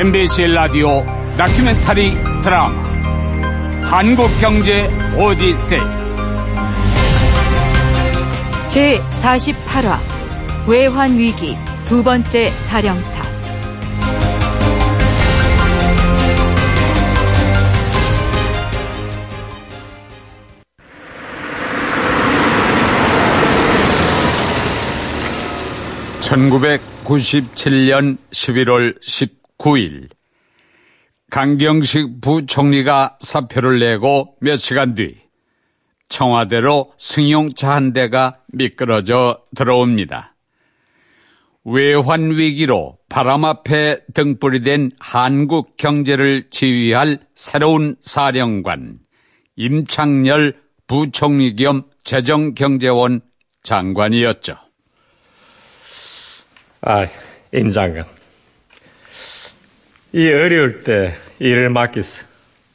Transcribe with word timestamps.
MBC 0.00 0.46
라디오 0.54 1.04
다큐멘터리 1.36 2.14
드라마. 2.44 2.70
한국경제 3.82 4.88
오디세이. 5.16 5.80
제 8.68 9.02
48화 9.10 9.98
외환위기 10.68 11.56
두 11.84 12.04
번째 12.04 12.48
사령탑. 12.48 13.26
(1997년 26.20 28.16
11월 28.30 29.00
19일) 29.02 29.37
강경식 31.30 32.20
부총리가 32.20 33.18
사표를 33.20 33.80
내고 33.80 34.36
몇 34.40 34.56
시간 34.56 34.94
뒤 34.94 35.16
청와대로 36.08 36.92
승용차 36.96 37.70
한 37.74 37.92
대가 37.92 38.38
미끄러져 38.48 39.42
들어옵니다. 39.54 40.34
외환 41.64 42.30
위기로 42.30 42.96
바람 43.10 43.44
앞에 43.44 43.98
등불이 44.14 44.60
된 44.60 44.90
한국 44.98 45.76
경제를 45.76 46.48
지휘할 46.50 47.20
새로운 47.34 47.96
사령관 48.00 49.00
임창열 49.56 50.56
부총리 50.86 51.56
겸 51.56 51.82
재정경제원 52.04 53.20
장관이었죠. 53.62 54.56
아, 56.80 57.06
임 57.52 57.68
장관. 57.68 58.17
이 60.12 60.26
어려울 60.28 60.82
때 60.82 61.14
일을 61.38 61.68
맡기서 61.70 62.24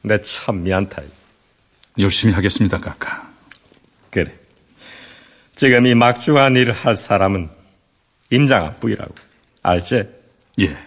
내 0.02 0.20
참 0.22 0.64
미안타. 0.64 1.02
열심히 2.00 2.34
하겠습니다, 2.34 2.78
카카. 2.80 3.30
그래. 4.10 4.32
지금 5.56 5.86
이 5.86 5.94
막중한 5.96 6.56
일을 6.56 6.74
할 6.74 6.96
사람은 6.96 7.50
임장한 8.32 8.80
뿌이라고. 8.80 9.14
알지? 9.62 10.04
예. 10.62 10.78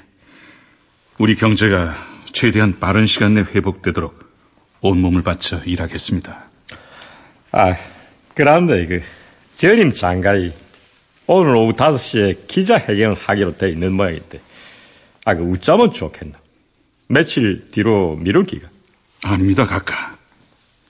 우리 1.18 1.34
경제가 1.34 1.94
최대한 2.32 2.78
빠른 2.78 3.06
시간 3.06 3.34
내 3.34 3.40
회복되도록 3.40 4.26
온몸을 4.82 5.22
바쳐 5.22 5.60
일하겠습니다. 5.64 6.44
아, 7.52 7.74
그런데 8.34 8.86
그 8.86 9.02
전임 9.52 9.92
장관이 9.92 10.52
오늘 11.26 11.56
오후 11.56 11.72
5시에 11.72 12.46
기자회견을 12.46 13.14
하기로 13.14 13.56
돼 13.56 13.70
있는 13.70 13.92
모양인데 13.94 14.40
아, 15.26 15.34
그 15.34 15.42
웃자면 15.42 15.90
좋겠나. 15.92 16.38
며칠 17.08 17.68
뒤로 17.72 18.14
미룰기가. 18.16 18.68
아닙니다, 19.22 19.66
카카. 19.66 20.16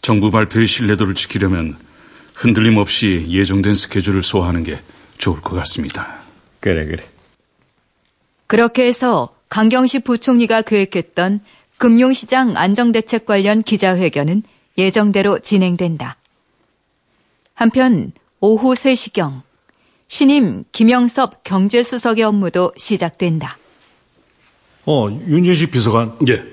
정부 0.03 0.31
발표의 0.31 0.67
신뢰도를 0.67 1.15
지키려면 1.15 1.77
흔들림 2.35 2.77
없이 2.77 3.25
예정된 3.29 3.75
스케줄을 3.75 4.23
소화하는 4.23 4.63
게 4.63 4.79
좋을 5.17 5.41
것 5.41 5.57
같습니다. 5.57 6.21
그래, 6.61 6.85
그래. 6.85 7.03
그렇게 8.47 8.87
해서 8.87 9.35
강경식 9.49 10.05
부총리가 10.05 10.63
계획했던 10.63 11.41
금융시장 11.79 12.59
안정대책 12.59 13.25
관련 13.25 13.63
기자회견은 13.63 14.43
예정대로 14.77 15.39
진행된다. 15.39 16.19
한편 17.55 18.13
오후 18.41 18.75
3시경 18.75 19.41
신임 20.09 20.65
김영섭 20.73 21.43
경제수석의 21.43 22.25
업무도 22.25 22.75
시작된다. 22.77 23.57
어, 24.87 25.09
윤진식 25.11 25.73
비서관. 25.73 26.13
예. 26.29 26.45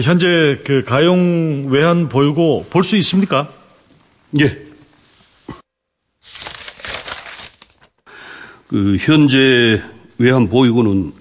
현재 0.00 0.60
그 0.64 0.84
가용 0.84 1.66
외환 1.68 2.08
보유고 2.08 2.66
볼 2.70 2.82
수 2.84 2.96
있습니까? 2.96 3.52
예. 4.40 4.56
그 8.68 8.96
현재 8.98 9.82
외환 10.18 10.46
보유고는 10.46 11.12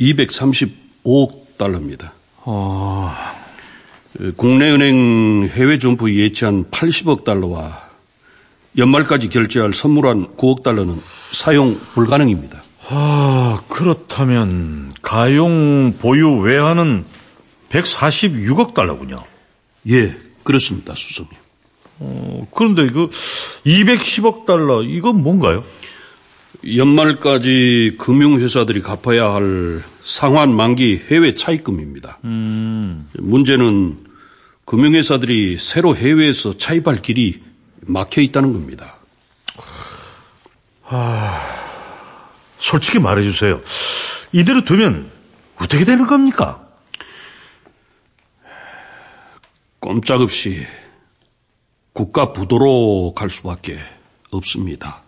235억 0.00 1.56
달러입니다. 1.58 2.12
아, 2.44 3.34
그 4.16 4.32
국내은행 4.36 5.48
해외 5.52 5.78
존프 5.78 6.14
예치한 6.14 6.66
80억 6.70 7.24
달러와 7.24 7.90
연말까지 8.78 9.28
결제할 9.30 9.74
선물한 9.74 10.36
9억 10.36 10.62
달러는 10.62 11.00
사용 11.32 11.78
불가능입니다. 11.94 12.62
아, 12.92 13.62
그렇다면 13.68 14.92
가용 15.00 15.94
보유 15.98 16.38
외환은 16.38 17.04
146억 17.68 18.74
달러군요. 18.74 19.16
예, 19.88 20.16
그렇습니다, 20.42 20.94
수석님. 20.96 21.32
어, 22.00 22.48
그런데 22.52 22.90
그 22.90 23.08
210억 23.64 24.44
달러 24.44 24.82
이건 24.82 25.22
뭔가요? 25.22 25.62
연말까지 26.66 27.94
금융회사들이 27.98 28.82
갚아야 28.82 29.32
할 29.32 29.82
상환 30.02 30.54
만기 30.54 31.02
해외 31.10 31.34
차입금입니다. 31.34 32.18
음. 32.24 33.08
문제는 33.14 33.98
금융회사들이 34.64 35.58
새로 35.58 35.94
해외에서 35.94 36.58
차입할 36.58 37.02
길이 37.02 37.40
막혀 37.82 38.20
있다는 38.20 38.52
겁니다. 38.52 38.96
솔직히 42.60 42.98
말해주세요. 42.98 43.60
이대로 44.32 44.64
두면 44.64 45.10
어떻게 45.56 45.84
되는 45.84 46.06
겁니까? 46.06 46.66
꼼짝없이 49.80 50.66
국가 51.92 52.32
부도로 52.32 53.14
갈 53.16 53.30
수밖에 53.30 53.78
없습니다. 54.30 55.02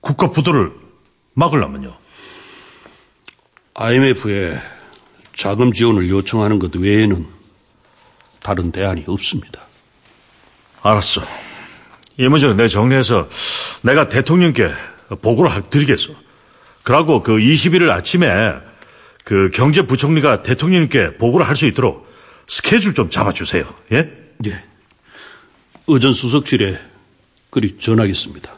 국가 0.00 0.30
부도를 0.30 0.72
막으려면요. 1.34 1.96
IMF에 3.74 4.58
자금 5.34 5.72
지원을 5.72 6.08
요청하는 6.08 6.58
것 6.58 6.74
외에는 6.74 7.26
다른 8.40 8.72
대안이 8.72 9.04
없습니다. 9.06 9.62
알았어. 10.82 11.45
이 12.18 12.28
문제는 12.28 12.56
내 12.56 12.68
정리해서 12.68 13.28
내가 13.82 14.08
대통령께 14.08 14.70
보고를 15.22 15.50
하- 15.50 15.60
드리겠어. 15.62 16.14
그러고 16.82 17.22
그 17.22 17.36
21일 17.36 17.90
아침에 17.90 18.54
그 19.24 19.50
경제부총리가 19.52 20.42
대통령님께 20.42 21.16
보고를 21.18 21.46
할 21.48 21.56
수 21.56 21.66
있도록 21.66 22.06
스케줄 22.46 22.94
좀 22.94 23.10
잡아주세요. 23.10 23.64
예? 23.92 24.10
예. 24.46 24.64
의전 25.88 26.12
수석실에 26.12 26.78
그리 27.50 27.76
전하겠습니다. 27.78 28.54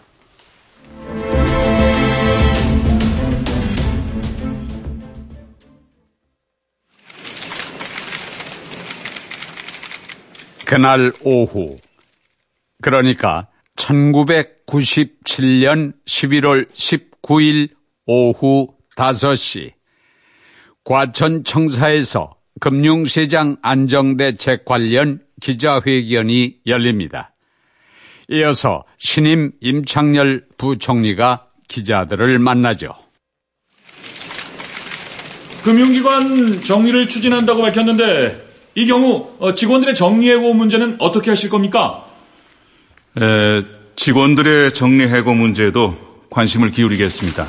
그날 10.64 11.12
오후, 11.22 11.78
그러니까 12.82 13.48
1997년 13.76 15.92
11월 16.06 16.68
19일 16.70 17.70
오후 18.06 18.74
5시, 18.96 19.72
과천청사에서 20.84 22.36
금융시장 22.60 23.56
안정대책 23.62 24.64
관련 24.64 25.20
기자회견이 25.40 26.56
열립니다. 26.66 27.34
이어서 28.30 28.84
신임 28.98 29.52
임창열 29.60 30.46
부총리가 30.56 31.46
기자들을 31.68 32.38
만나죠. 32.38 32.94
금융기관 35.62 36.62
정리를 36.62 37.08
추진한다고 37.08 37.62
밝혔는데 37.62 38.46
이 38.74 38.86
경우 38.86 39.34
어, 39.38 39.54
직원들의 39.54 39.94
정리해고 39.94 40.54
문제는 40.54 40.96
어떻게 40.98 41.30
하실 41.30 41.50
겁니까? 41.50 42.07
에, 43.16 43.62
직원들의 43.96 44.74
정리해고 44.74 45.34
문제에도 45.34 45.96
관심을 46.30 46.70
기울이겠습니다. 46.70 47.46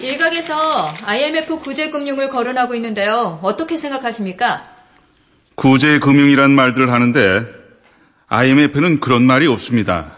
일각에서 0.00 0.92
IMF 1.06 1.60
구제금융을 1.60 2.28
거론하고 2.28 2.74
있는데요. 2.74 3.38
어떻게 3.42 3.76
생각하십니까? 3.76 4.62
구제금융이란 5.54 6.50
말들을 6.50 6.90
하는데 6.92 7.46
IMF는 8.28 9.00
그런 9.00 9.22
말이 9.24 9.46
없습니다. 9.46 10.16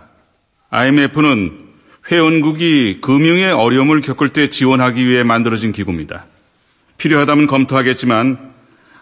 IMF는 0.70 1.67
회원국이 2.11 3.00
금융의 3.00 3.52
어려움을 3.52 4.00
겪을 4.00 4.31
때 4.31 4.50
지원하기 4.50 5.05
위해 5.06 5.22
만들어진 5.22 5.72
기구입니다. 5.72 6.26
필요하다면 6.99 7.46
검토하겠지만 7.46 8.55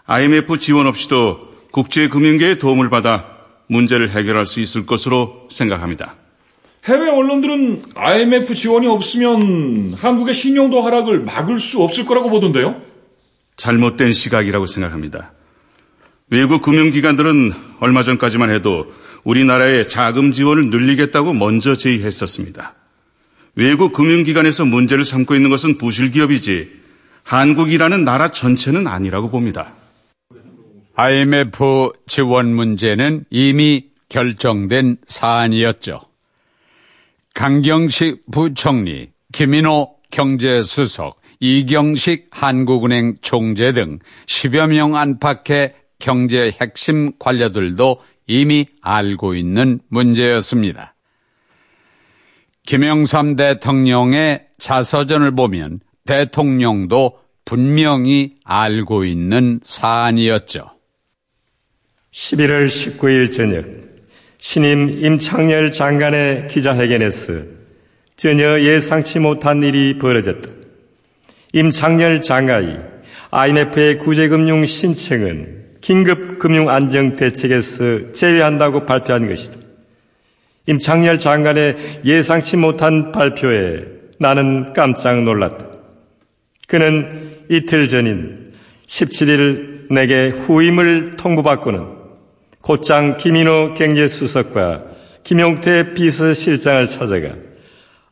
IMF 0.05 0.57
지원 0.59 0.87
없이도 0.87 1.55
국제금융계의 1.71 2.59
도움을 2.59 2.89
받아 2.89 3.34
문제를 3.67 4.09
해결할 4.09 4.45
수 4.45 4.59
있을 4.59 4.85
것으로 4.85 5.47
생각합니다. 5.49 6.15
해외 6.85 7.09
언론들은 7.09 7.81
IMF 7.95 8.53
지원이 8.53 8.87
없으면 8.87 9.95
한국의 9.95 10.33
신용도 10.33 10.81
하락을 10.81 11.21
막을 11.21 11.57
수 11.57 11.81
없을 11.81 12.05
거라고 12.05 12.29
보던데요. 12.29 12.81
잘못된 13.57 14.13
시각이라고 14.13 14.65
생각합니다. 14.67 15.33
외국 16.29 16.61
금융기관들은 16.61 17.53
얼마 17.79 18.03
전까지만 18.03 18.49
해도 18.49 18.93
우리나라의 19.23 19.87
자금 19.87 20.31
지원을 20.31 20.69
늘리겠다고 20.69 21.33
먼저 21.33 21.75
제의했었습니다. 21.75 22.75
외국 23.55 23.93
금융기관에서 23.93 24.65
문제를 24.65 25.05
삼고 25.05 25.35
있는 25.35 25.49
것은 25.49 25.77
부실기업이지 25.77 26.69
한국이라는 27.23 28.03
나라 28.03 28.29
전체는 28.29 28.85
아니라고 28.87 29.29
봅니다. 29.29 29.73
IMF 30.97 31.91
지원 32.07 32.53
문제는 32.53 33.25
이미 33.29 33.89
결정된 34.07 34.97
사안이었죠. 35.05 35.99
강경식 37.33 38.31
부총리, 38.31 39.09
김인호 39.33 39.97
경제수석, 40.09 41.19
이경식 41.41 42.29
한국은행 42.31 43.15
총재 43.21 43.73
등 43.73 43.99
10여 44.25 44.69
명 44.69 44.95
안팎의 44.95 45.73
경제 45.99 46.49
핵심 46.61 47.11
관료들도 47.19 47.99
이미 48.27 48.65
알고 48.81 49.35
있는 49.35 49.81
문제였습니다. 49.89 50.95
김영삼 52.65 53.35
대통령의 53.35 54.47
자서전을 54.57 55.35
보면 55.35 55.81
대통령도 56.05 57.19
분명히 57.43 58.35
알고 58.43 59.05
있는 59.05 59.59
사안이었죠. 59.61 60.74
11월 62.15 62.67
19일 62.67 63.31
저녁 63.33 63.65
신임 64.37 65.03
임창열 65.03 65.73
장관의 65.73 66.47
기자회견에서 66.47 67.33
전혀 68.15 68.61
예상치 68.61 69.19
못한 69.19 69.61
일이 69.63 69.97
벌어졌다. 69.99 70.49
임창열 71.51 72.21
장관이 72.21 72.77
IMF의 73.31 73.97
구제금융 73.97 74.65
신청은 74.65 75.65
긴급금융안정대책에서 75.81 78.13
제외한다고 78.13 78.85
발표한 78.85 79.27
것이다. 79.27 79.57
임창열 80.67 81.19
장관의 81.19 81.75
예상치 82.05 82.55
못한 82.55 83.11
발표에 83.11 83.83
나는 84.19 84.71
깜짝 84.71 85.21
놀랐다. 85.21 85.65
그는 86.69 87.41
이틀 87.49 87.87
전인 87.87 88.53
17일 88.87 89.91
내게 89.91 90.29
후임을 90.29 91.17
통보받고는 91.17 91.94
곧장 92.65 93.17
김인호 93.17 93.75
경제수석과 93.75 94.81
김용태 95.23 95.93
비서실장을 95.93 96.87
찾아가 96.87 97.35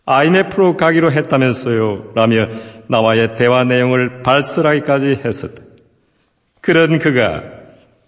IMF로 0.06 0.78
가기로 0.78 1.12
했다면서요 1.12 2.12
라며 2.14 2.48
나와의 2.88 3.36
대화 3.36 3.64
내용을 3.64 4.22
발설하기까지 4.22 5.22
했었다. 5.26 5.64
그런 6.62 7.00
그가 7.00 7.42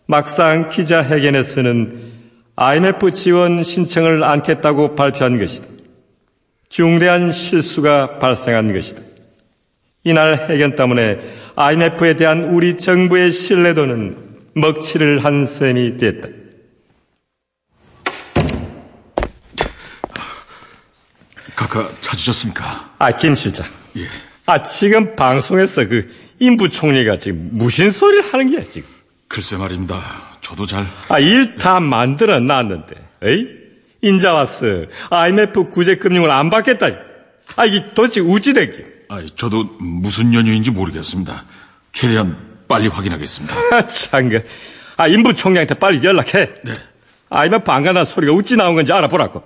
막상 0.05 0.69
기자회견에서는 0.69 2.13
IMF 2.55 3.09
지원 3.09 3.63
신청을 3.63 4.23
않겠다고 4.23 4.93
발표한 4.93 5.39
것이다. 5.39 5.67
중대한 6.69 7.31
실수가 7.31 8.19
발생한 8.19 8.71
것이다. 8.71 9.01
이날 10.03 10.47
회견 10.47 10.75
때문에 10.75 11.17
IMF에 11.55 12.15
대한 12.17 12.43
우리 12.53 12.77
정부의 12.77 13.31
신뢰도는 13.31 14.24
먹칠을 14.55 15.23
한 15.23 15.45
셈이 15.45 15.97
됐다. 15.97 16.29
각하 21.55 21.89
찾으셨습니까? 22.01 22.95
아, 22.99 23.11
김 23.15 23.33
실장. 23.35 23.65
예. 23.97 24.07
아, 24.45 24.61
지금 24.61 25.15
방송에서 25.15 25.87
그 25.87 26.09
인부 26.39 26.69
총리가 26.69 27.17
지금 27.17 27.49
무슨 27.53 27.89
소리를 27.91 28.23
하는 28.33 28.51
게야, 28.51 28.63
지금. 28.69 28.89
글쎄 29.27 29.57
말입니다. 29.57 30.01
저도 30.41 30.65
잘. 30.65 30.85
아, 31.09 31.19
일 31.19 31.57
다 31.57 31.79
만들어 31.79 32.39
놨는데, 32.39 32.95
에이? 33.23 33.47
인자 34.01 34.33
왔어. 34.33 34.65
IMF 35.09 35.69
구제금융을 35.69 36.29
안 36.29 36.49
받겠다. 36.49 36.87
아, 37.55 37.65
이게 37.65 37.85
도대체 37.93 38.19
우찌됐기? 38.21 38.83
아, 39.09 39.23
저도 39.35 39.63
무슨 39.79 40.33
연유인지 40.33 40.71
모르겠습니다. 40.71 41.45
최대한 41.93 42.44
빨리 42.67 42.87
확인하겠습니다. 42.87 43.55
아, 43.71 43.85
참, 43.85 44.29
그. 44.29 44.43
아, 44.97 45.07
인부 45.07 45.33
총리한테 45.33 45.75
빨리 45.75 46.03
연락해. 46.03 46.53
네. 46.63 46.73
안 47.29 47.49
간다는 47.49 48.05
소리가 48.05 48.33
우찌 48.33 48.55
나온 48.55 48.75
건지 48.75 48.93
알아보라고. 48.93 49.43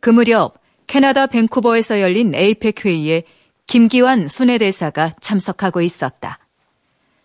그 0.00 0.10
무렵 0.10 0.54
캐나다 0.86 1.26
밴쿠버에서 1.26 2.00
열린 2.00 2.34
에이펙 2.34 2.84
회의에 2.84 3.22
김기환 3.66 4.28
손해대사가 4.28 5.14
참석하고 5.20 5.80
있었다. 5.80 6.38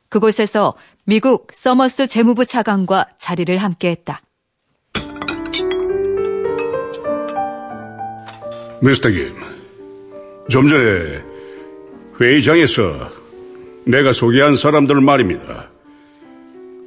그곳에서 0.09 0.75
미국 1.03 1.49
서머스 1.51 2.07
재무부 2.07 2.45
차관과 2.45 3.07
자리를 3.17 3.57
함께했다. 3.57 4.21
미스터 8.81 9.09
김, 9.09 9.35
좀 10.49 10.67
전에 10.67 11.21
회의장에서 12.19 13.11
내가 13.85 14.13
소개한 14.13 14.55
사람들 14.55 15.01
말입니다. 15.01 15.69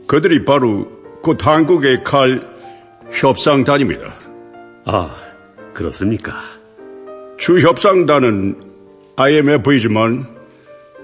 그들이 0.07 0.45
바로 0.45 0.87
곧 1.23 1.47
한국에 1.47 2.03
갈 2.03 2.49
협상단입니다. 3.13 4.15
아, 4.87 5.15
그렇습니까? 5.75 6.35
주 7.39 7.59
협상단은 7.59 8.61
IMF이지만 9.17 10.27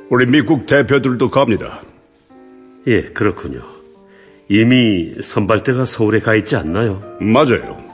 우리 0.09 0.27
미국 0.27 0.67
대표들도 0.67 1.31
갑니다. 1.31 1.83
예, 2.87 3.03
그렇군요. 3.03 3.61
이미 4.49 5.15
선발대가 5.21 5.85
서울에 5.85 6.21
가 6.21 6.35
있지 6.35 6.57
않나요? 6.57 7.03
맞아요. 7.21 7.85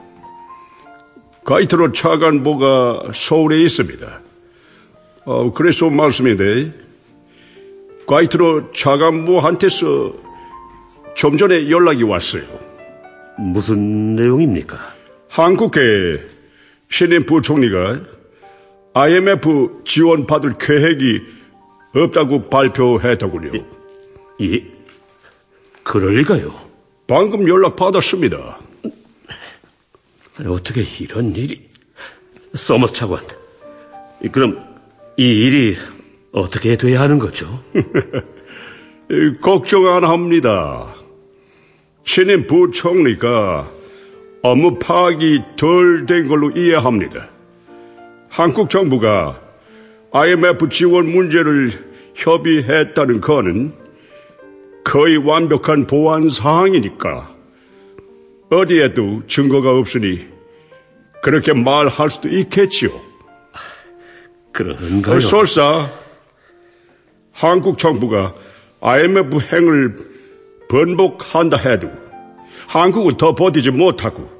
가이트로 1.44 1.92
차관보가 1.92 3.10
서울에 3.14 3.60
있습니다. 3.62 4.20
어, 5.24 5.52
그래서 5.52 5.88
말씀인데, 5.88 6.72
가이트로 8.06 8.72
차관보한테서 8.72 10.14
좀 11.14 11.36
전에 11.36 11.70
연락이 11.70 12.02
왔어요. 12.02 12.42
무슨 13.38 14.16
내용입니까? 14.16 14.94
한국의 15.28 16.20
신임 16.90 17.24
부총리가 17.24 18.00
IMF 18.94 19.82
지원 19.84 20.26
받을 20.26 20.54
계획이 20.58 21.22
없다고 21.94 22.48
발표했더군요. 22.50 23.64
예? 24.42 24.64
그럴 25.82 26.16
리가요? 26.16 26.52
방금 27.06 27.48
연락 27.48 27.76
받았습니다. 27.76 28.60
어떻게 30.46 30.82
이런 31.02 31.34
일이... 31.36 31.70
서머스 32.54 32.92
차관, 32.92 33.24
그럼 34.30 34.71
이 35.22 35.46
일이 35.46 35.76
어떻게 36.32 36.76
돼야 36.76 37.02
하는 37.02 37.20
거죠? 37.20 37.62
걱정 39.40 39.86
안 39.86 40.02
합니다. 40.02 40.96
신임 42.02 42.48
부총리가 42.48 43.70
업무 44.42 44.80
파악이 44.80 45.42
덜 45.56 46.06
된 46.06 46.26
걸로 46.26 46.50
이해합니다. 46.50 47.30
한국 48.30 48.68
정부가 48.68 49.40
IMF 50.10 50.68
지원 50.70 51.12
문제를 51.12 51.70
협의했다는 52.16 53.20
거는 53.20 53.74
거의 54.82 55.18
완벽한 55.18 55.86
보안 55.86 56.30
사항이니까 56.30 57.32
어디에도 58.50 59.28
증거가 59.28 59.70
없으니 59.70 60.26
그렇게 61.22 61.52
말할 61.52 62.10
수도 62.10 62.28
있겠지요. 62.28 63.11
그런가요? 64.52 65.16
어, 65.16 65.20
설사 65.20 65.90
한국 67.32 67.78
정부가 67.78 68.34
IMF 68.80 69.40
행을 69.40 69.96
번복한다 70.68 71.56
해도 71.56 71.90
한국은 72.68 73.16
더 73.16 73.34
버티지 73.34 73.70
못하고 73.70 74.30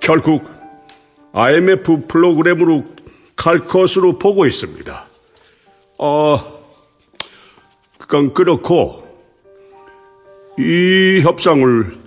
결국 0.00 0.44
IMF 1.32 2.06
프로그램으로 2.06 2.84
갈 3.36 3.58
것으로 3.58 4.18
보고 4.18 4.46
있습니다. 4.46 5.06
어, 5.98 6.64
그건 7.98 8.32
그렇고 8.34 9.02
이 10.58 11.20
협상을 11.22 11.98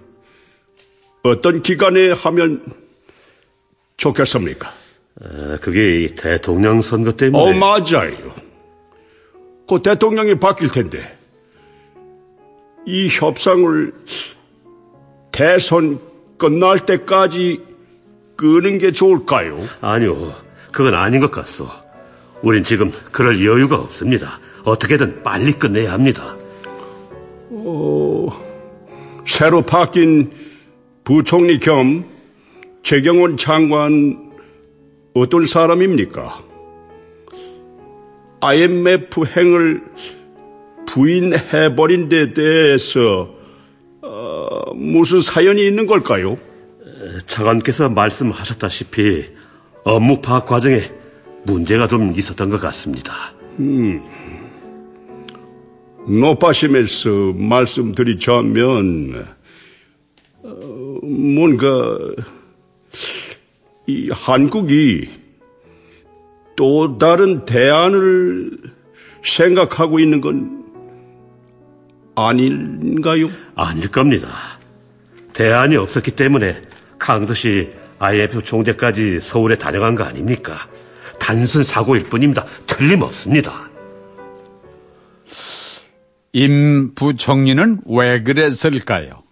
어떤 1.23 1.61
기간에 1.61 2.11
하면 2.11 2.63
좋겠습니까? 3.97 4.71
아, 5.23 5.57
그게 5.61 6.03
이 6.03 6.07
대통령 6.15 6.81
선거 6.81 7.09
어, 7.09 7.17
때문에... 7.17 7.57
맞아요. 7.57 8.35
곧 9.67 9.81
대통령이 9.81 10.39
바뀔 10.39 10.69
텐데, 10.69 11.17
이 12.85 13.07
협상을 13.09 13.93
대선 15.31 15.99
끝날 16.37 16.85
때까지 16.85 17.61
끄는 18.35 18.77
게 18.77 18.91
좋을까요? 18.91 19.59
아니요, 19.81 20.33
그건 20.71 20.93
아닌 20.93 21.19
것 21.19 21.31
같소. 21.31 21.67
우린 22.41 22.63
지금 22.63 22.91
그럴 23.11 23.43
여유가 23.43 23.77
없습니다. 23.77 24.39
어떻게든 24.63 25.23
빨리 25.23 25.53
끝내야 25.53 25.91
합니다. 25.91 26.37
어, 27.49 28.27
새로 29.25 29.63
바뀐 29.63 30.31
부총리 31.03 31.59
겸 31.59 32.05
최경원 32.83 33.37
장관 33.37 34.26
어떤 35.13 35.45
사람입니까? 35.45 36.43
IMF 38.41 39.25
행을 39.25 39.83
부인해버린 40.87 42.09
데 42.09 42.33
대해서 42.33 43.33
어, 44.01 44.73
무슨 44.75 45.21
사연이 45.21 45.65
있는 45.65 45.85
걸까요? 45.85 46.37
차관께서 47.25 47.89
말씀하셨다시피 47.89 49.25
업무 49.83 50.21
파악 50.21 50.45
과정에 50.45 50.83
문제가 51.43 51.87
좀 51.87 52.13
있었던 52.15 52.49
것 52.49 52.59
같습니다. 52.59 53.33
높아심에서 56.07 57.09
말씀드리자면 57.35 59.27
어, 60.43 60.99
뭔가 61.03 61.97
이 63.87 64.09
한국이 64.11 65.09
또 66.57 66.97
다른 66.97 67.45
대안을 67.45 68.57
생각하고 69.23 69.99
있는 69.99 70.19
건 70.19 70.65
아닌가요? 72.15 73.29
아닐 73.55 73.89
겁니다. 73.89 74.29
대안이 75.33 75.77
없었기 75.77 76.11
때문에 76.11 76.61
강서시 76.99 77.69
IMF 77.99 78.43
총재까지 78.43 79.19
서울에 79.21 79.57
다녀간 79.57 79.95
거 79.95 80.03
아닙니까? 80.03 80.67
단순 81.19 81.63
사고일 81.63 82.03
뿐입니다. 82.05 82.45
틀림없습니다. 82.65 83.69
임 86.33 86.93
부총리는 86.93 87.81
왜 87.85 88.21
그랬을까요? 88.21 89.23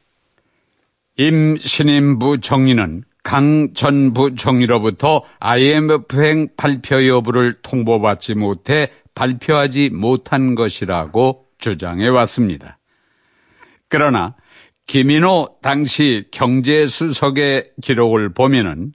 임 1.17 1.57
신임 1.57 2.19
부총리는 2.19 3.03
강 3.25 3.73
전 3.73 4.13
부총리로부터 4.13 5.23
IMF행 5.39 6.49
발표 6.55 7.07
여부를 7.07 7.55
통보받지 7.63 8.35
못해 8.35 8.91
발표하지 9.15 9.89
못한 9.89 10.53
것이라고 10.53 11.47
주장해 11.57 12.07
왔습니다. 12.07 12.77
그러나 13.89 14.35
김인호 14.85 15.57
당시 15.63 16.25
경제수석의 16.31 17.71
기록을 17.81 18.31
보면은 18.35 18.93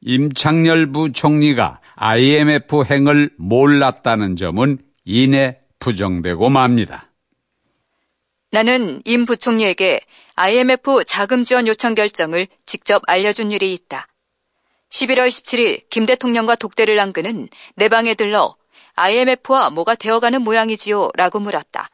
임창열 0.00 0.90
부총리가 0.90 1.80
IMF 1.94 2.82
행을 2.90 3.30
몰랐다는 3.38 4.34
점은 4.34 4.78
이내 5.04 5.58
부정되고 5.78 6.50
맙니다. 6.50 7.11
나는 8.52 9.00
임 9.06 9.24
부총리에게 9.24 10.00
IMF 10.36 11.04
자금 11.06 11.42
지원 11.42 11.66
요청 11.66 11.94
결정을 11.94 12.46
직접 12.66 13.02
알려준 13.06 13.50
일이 13.50 13.72
있다. 13.72 14.06
11월 14.90 15.28
17일 15.28 15.88
김 15.88 16.04
대통령과 16.04 16.56
독대를 16.56 17.00
한 17.00 17.14
그는 17.14 17.48
내 17.76 17.88
방에 17.88 18.12
들러 18.12 18.54
IMF와 18.94 19.70
뭐가 19.70 19.94
되어가는 19.94 20.42
모양이지요? 20.42 21.12
라고 21.14 21.40
물었다. 21.40 21.88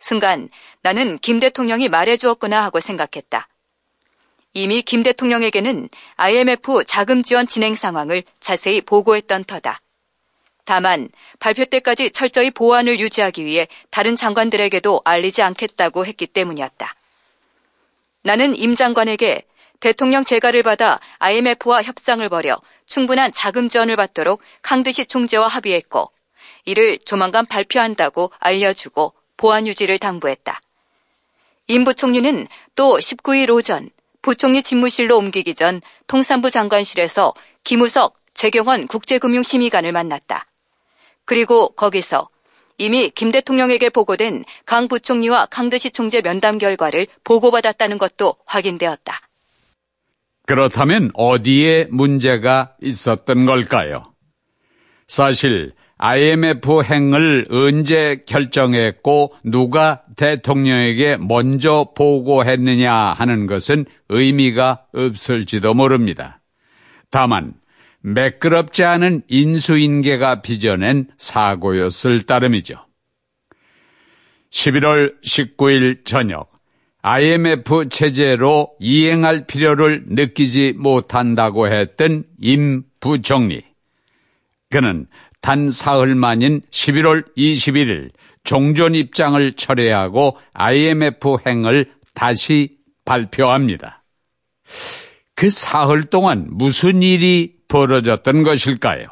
순간 0.00 0.48
나는 0.82 1.18
김 1.20 1.38
대통령이 1.38 1.88
말해주었구나 1.88 2.64
하고 2.64 2.80
생각했다. 2.80 3.46
이미 4.54 4.82
김 4.82 5.04
대통령에게는 5.04 5.88
IMF 6.16 6.82
자금 6.84 7.22
지원 7.22 7.46
진행 7.46 7.76
상황을 7.76 8.24
자세히 8.40 8.80
보고했던 8.80 9.44
터다. 9.44 9.80
다만 10.66 11.08
발표 11.38 11.64
때까지 11.64 12.10
철저히 12.10 12.50
보안을 12.50 12.98
유지하기 12.98 13.44
위해 13.44 13.68
다른 13.90 14.16
장관들에게도 14.16 15.00
알리지 15.04 15.40
않겠다고 15.40 16.04
했기 16.04 16.26
때문이었다. 16.26 16.92
나는 18.22 18.56
임 18.56 18.74
장관에게 18.74 19.42
대통령 19.78 20.24
재가를 20.24 20.64
받아 20.64 20.98
IMF와 21.18 21.84
협상을 21.84 22.28
벌여 22.28 22.58
충분한 22.84 23.30
자금 23.30 23.68
지원을 23.68 23.94
받도록 23.94 24.42
강드시 24.62 25.06
총재와 25.06 25.46
합의했고 25.46 26.10
이를 26.64 26.98
조만간 26.98 27.46
발표한다고 27.46 28.32
알려주고 28.40 29.12
보안 29.36 29.68
유지를 29.68 30.00
당부했다. 30.00 30.60
임 31.68 31.84
부총리는 31.84 32.48
또 32.74 32.96
19일 32.96 33.50
오전 33.50 33.88
부총리 34.20 34.64
집무실로 34.64 35.16
옮기기 35.16 35.54
전 35.54 35.80
통산부 36.08 36.50
장관실에서 36.50 37.34
김우석 37.62 38.16
재경원 38.34 38.88
국제금융심의관을 38.88 39.92
만났다. 39.92 40.46
그리고 41.26 41.68
거기서 41.70 42.28
이미 42.78 43.10
김 43.10 43.32
대통령에게 43.32 43.90
보고된 43.90 44.44
강 44.64 44.88
부총리와 44.88 45.46
강드시 45.46 45.90
총재 45.90 46.22
면담 46.22 46.58
결과를 46.58 47.06
보고받았다는 47.24 47.98
것도 47.98 48.34
확인되었다. 48.46 49.20
그렇다면 50.46 51.10
어디에 51.14 51.88
문제가 51.90 52.74
있었던 52.80 53.46
걸까요? 53.46 54.12
사실 55.08 55.72
IMF 55.98 56.82
행을 56.82 57.46
언제 57.50 58.22
결정했고 58.26 59.34
누가 59.44 60.02
대통령에게 60.16 61.16
먼저 61.16 61.88
보고했느냐 61.96 62.92
하는 62.94 63.46
것은 63.46 63.86
의미가 64.10 64.84
없을지도 64.92 65.72
모릅니다. 65.74 66.40
다만 67.10 67.54
매끄럽지 68.06 68.84
않은 68.84 69.22
인수인계가 69.26 70.40
빚어낸 70.40 71.08
사고였을 71.18 72.22
따름이죠. 72.22 72.76
11월 74.50 75.20
19일 75.22 76.04
저녁 76.04 76.52
IMF 77.02 77.88
체제로 77.88 78.70
이행할 78.78 79.46
필요를 79.46 80.04
느끼지 80.06 80.74
못한다고 80.76 81.66
했던 81.66 82.22
임 82.40 82.84
부총리. 83.00 83.64
그는 84.70 85.08
단 85.40 85.68
사흘 85.70 86.14
만인 86.14 86.60
11월 86.70 87.24
21일 87.36 88.10
종전 88.44 88.94
입장을 88.94 89.52
철회하고 89.54 90.36
IMF 90.52 91.38
행을 91.44 91.90
다시 92.14 92.76
발표합니다. 93.04 94.04
그 95.34 95.50
사흘 95.50 96.04
동안 96.04 96.46
무슨 96.50 97.02
일이 97.02 97.55
벌어졌던 97.68 98.42
것일까요? 98.42 99.06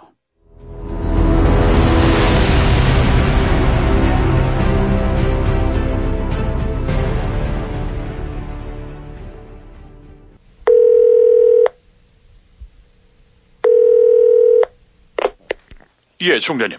예, 16.20 16.38
총장님. 16.38 16.78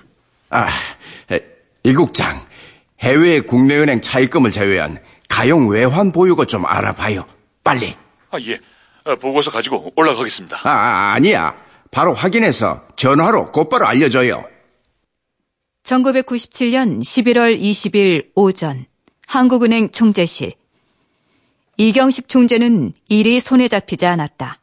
아, 0.49 0.67
에, 1.31 1.39
일국장. 1.83 2.45
해외 3.01 3.39
국내은행 3.41 4.01
차입금을 4.01 4.51
제외한 4.51 4.97
가용 5.29 5.67
외환 5.69 6.11
보유고 6.11 6.45
좀 6.45 6.65
알아봐요. 6.65 7.25
빨리. 7.63 7.95
아, 8.31 8.37
예. 8.39 8.59
어, 9.03 9.15
보고서 9.17 9.51
가지고 9.51 9.91
올라가겠습니다. 9.95 10.57
아, 10.63 10.69
아, 10.69 11.13
아니야. 11.13 11.55
바로 11.95 12.13
확인해서 12.13 12.81
전화로 12.97 13.53
곧바로 13.53 13.87
알려줘요. 13.87 14.43
1997년 15.83 16.99
11월 16.99 17.57
20일 17.57 18.31
오전 18.35 18.85
한국은행 19.27 19.91
총재실 19.91 20.55
이경식 21.77 22.27
총재는 22.27 22.91
일이 23.07 23.39
손에 23.39 23.69
잡히지 23.69 24.05
않았다. 24.05 24.59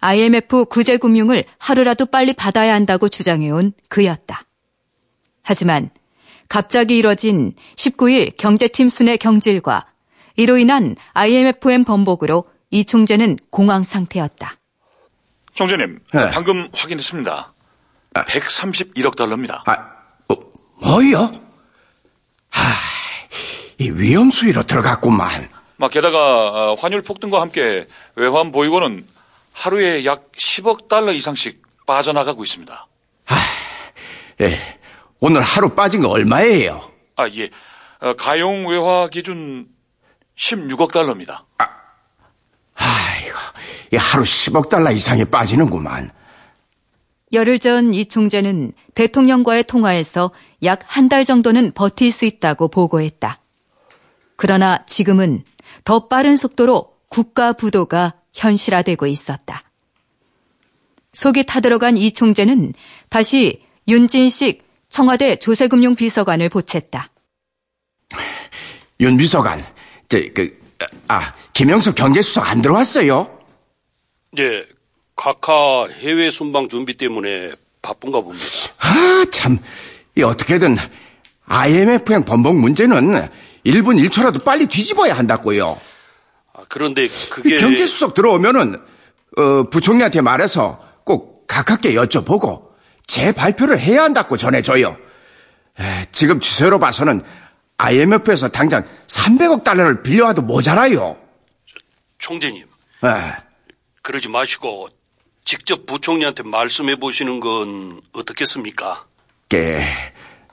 IMF 0.00 0.64
구제금융을 0.70 1.44
하루라도 1.58 2.06
빨리 2.06 2.32
받아야 2.32 2.72
한다고 2.72 3.10
주장해온 3.10 3.74
그였다. 3.90 4.46
하지만 5.42 5.90
갑자기 6.48 6.96
이뤄진 6.96 7.52
19일 7.76 8.34
경제팀 8.38 8.88
순회 8.88 9.18
경질과 9.18 9.84
이로 10.36 10.56
인한 10.56 10.96
IMFM 11.12 11.84
번복으로 11.84 12.44
이 12.70 12.86
총재는 12.86 13.36
공황 13.50 13.82
상태였다. 13.82 14.58
총재님, 15.58 15.98
네. 16.14 16.30
방금 16.30 16.68
확인했습니다. 16.72 17.52
131억 18.14 19.16
달러입니다. 19.16 19.64
아, 19.66 19.72
어, 20.28 20.36
뭐요? 20.80 21.32
하, 22.48 22.62
이 23.78 23.90
위험 23.90 24.30
수위로 24.30 24.62
들어갔구만. 24.62 25.48
막 25.76 25.90
게다가 25.90 26.18
어, 26.70 26.74
환율 26.74 27.02
폭등과 27.02 27.40
함께 27.40 27.88
외환 28.14 28.52
보유고는 28.52 29.04
하루에 29.52 30.04
약 30.04 30.30
10억 30.30 30.86
달러 30.86 31.10
이상씩 31.12 31.60
빠져나가고 31.86 32.44
있습니다. 32.44 32.86
예, 34.42 34.78
오늘 35.18 35.40
하루 35.40 35.74
빠진 35.74 36.02
거 36.02 36.08
얼마예요? 36.08 36.88
아, 37.16 37.28
예. 37.30 37.50
어, 38.00 38.14
가용 38.14 38.68
외화 38.68 39.08
기준 39.08 39.66
16억 40.36 40.92
달러입니다. 40.92 41.46
하 42.74 43.07
루 43.90 44.22
10억 44.22 44.68
달러 44.68 44.90
이상이 44.92 45.24
빠지는구만. 45.24 46.10
열흘 47.32 47.58
전 47.58 47.92
이 47.92 48.06
총재는 48.06 48.72
대통령과의 48.94 49.64
통화에서 49.64 50.30
약 50.62 50.80
한 50.88 51.08
달 51.08 51.24
정도는 51.24 51.72
버틸 51.72 52.10
수 52.10 52.24
있다고 52.24 52.68
보고했다. 52.68 53.40
그러나 54.36 54.84
지금은 54.86 55.44
더 55.84 56.08
빠른 56.08 56.36
속도로 56.36 56.94
국가 57.08 57.52
부도가 57.52 58.14
현실화되고 58.34 59.06
있었다. 59.06 59.62
속이 61.12 61.44
타들어간 61.46 61.96
이 61.96 62.12
총재는 62.12 62.72
다시 63.08 63.62
윤진식 63.88 64.66
청와대 64.88 65.36
조세금융 65.36 65.96
비서관을 65.96 66.48
보챘다. 66.48 67.08
윤 69.00 69.16
비서관, 69.16 69.64
저, 70.08 70.18
그, 70.34 70.58
아, 71.08 71.32
김영석 71.52 71.94
경제수석 71.94 72.48
안 72.48 72.62
들어왔어요? 72.62 73.38
네, 74.32 74.64
각하 75.16 75.86
해외 76.00 76.30
순방 76.30 76.68
준비 76.68 76.96
때문에 76.96 77.52
바쁜가 77.82 78.20
봅니다. 78.20 78.44
아, 78.78 79.24
참. 79.32 79.58
이 80.16 80.22
어떻게든 80.22 80.76
IMF행 81.46 82.24
번복 82.24 82.56
문제는 82.56 83.28
1분 83.64 84.08
1초라도 84.08 84.44
빨리 84.44 84.66
뒤집어야 84.66 85.16
한다고요. 85.16 85.80
아, 86.52 86.62
그런데 86.68 87.06
그게 87.30 87.58
경제수석 87.58 88.14
들어오면은 88.14 88.76
어, 89.36 89.62
부총리한테 89.70 90.20
말해서 90.20 90.80
꼭 91.04 91.46
가깝게 91.46 91.94
여쭤보고 91.94 92.68
제 93.06 93.32
발표를 93.32 93.78
해야 93.78 94.02
한다고 94.02 94.36
전해줘요. 94.36 94.96
에, 95.80 96.06
지금 96.12 96.40
추세로 96.40 96.78
봐서는 96.78 97.22
IMF에서 97.78 98.48
당장 98.48 98.84
300억 99.06 99.64
달러를 99.64 100.02
빌려와도 100.02 100.42
모자라요. 100.42 101.16
총재님 102.18 102.64
에, 103.04 103.08
그러지 104.02 104.28
마시고 104.28 104.88
직접 105.44 105.86
부총리한테 105.86 106.42
말씀해 106.42 106.96
보시는 106.96 107.40
건 107.40 108.00
어떻겠습니까? 108.12 109.06
게 109.48 109.82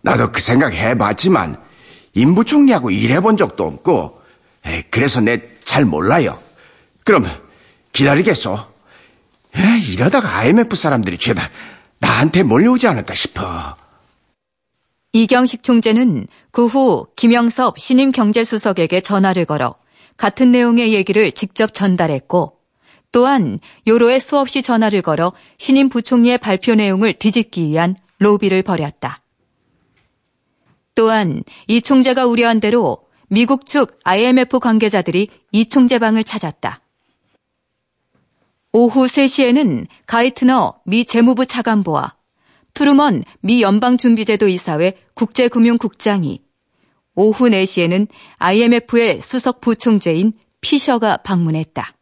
나도 0.01 0.31
그 0.31 0.39
생각 0.39 0.73
해봤지만 0.73 1.61
임 2.13 2.35
부총리하고 2.35 2.91
일해본 2.91 3.35
적도 3.37 3.65
없고 3.65 4.21
에, 4.65 4.83
그래서 4.89 5.19
내 5.21 5.55
잘 5.65 5.83
몰라요. 5.83 6.39
그럼 7.03 7.25
기다리겠소. 7.91 8.55
에, 9.57 9.79
이러다가 9.91 10.37
IMF 10.37 10.75
사람들이 10.75 11.17
죄다 11.17 11.49
나한테 11.97 12.43
몰려오지 12.43 12.87
않을까 12.87 13.13
싶어. 13.13 13.75
이경식 15.15 15.63
총재는 15.63 16.27
그 16.51 16.65
후 16.65 17.07
김영섭 17.15 17.79
신임 17.79 18.11
경제수석에게 18.11 18.99
전화를 18.99 19.45
걸어 19.45 19.75
같은 20.17 20.51
내용의 20.51 20.93
얘기를 20.93 21.31
직접 21.31 21.73
전달했고 21.73 22.59
또한 23.13 23.59
요로에 23.87 24.19
수없이 24.19 24.61
전화를 24.61 25.01
걸어 25.01 25.31
신임 25.57 25.87
부총리의 25.87 26.39
발표 26.39 26.75
내용을 26.75 27.13
뒤집기 27.13 27.69
위한 27.69 27.95
로비를 28.19 28.61
벌였다. 28.63 29.21
또한 30.95 31.43
이 31.67 31.79
총재가 31.79 32.25
우려한 32.25 32.59
대로 32.59 33.05
미국 33.29 33.65
측 33.65 33.97
IMF 34.03 34.59
관계자들이 34.59 35.29
이 35.53 35.65
총재 35.67 35.97
방을 35.97 36.25
찾았다. 36.25 36.81
오후 38.73 39.05
3시에는 39.05 39.87
가이트너 40.07 40.81
미 40.83 41.05
재무부 41.05 41.45
차관보와 41.45 42.15
트루먼 42.75 43.23
미 43.39 43.63
연방준비제도 43.63 44.47
이사회 44.47 44.93
국제금융국장이 45.15 46.41
오후 47.15 47.49
4시에는 47.49 48.07
IMF의 48.37 49.21
수석 49.21 49.61
부총재인 49.61 50.33
피셔가 50.61 51.17
방문했다. 51.17 51.93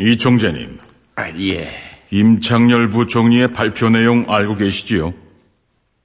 이 0.00 0.16
총재님, 0.16 0.78
아, 1.16 1.30
예. 1.40 1.68
임창열 2.10 2.90
부총리의 2.90 3.52
발표 3.52 3.88
내용 3.88 4.26
알고 4.28 4.54
계시지요? 4.56 5.14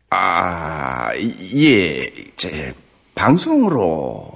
아, 0.10 1.14
예. 1.56 2.12
제 2.38 2.74
방송으로 3.16 4.32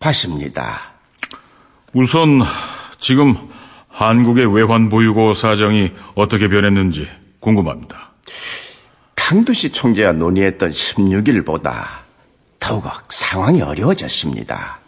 봤습니다. 0.00 0.94
우선 1.92 2.42
지금 2.98 3.36
한국의 3.88 4.52
외환 4.54 4.88
보유고 4.88 5.34
사정이 5.34 5.92
어떻게 6.14 6.48
변했는지 6.48 7.06
궁금합니다. 7.40 8.12
강두시 9.14 9.70
총재와 9.70 10.12
논의했던 10.12 10.70
16일보다 10.70 11.86
더욱 12.58 12.84
상황이 13.10 13.62
어려워졌습니다. 13.62 14.80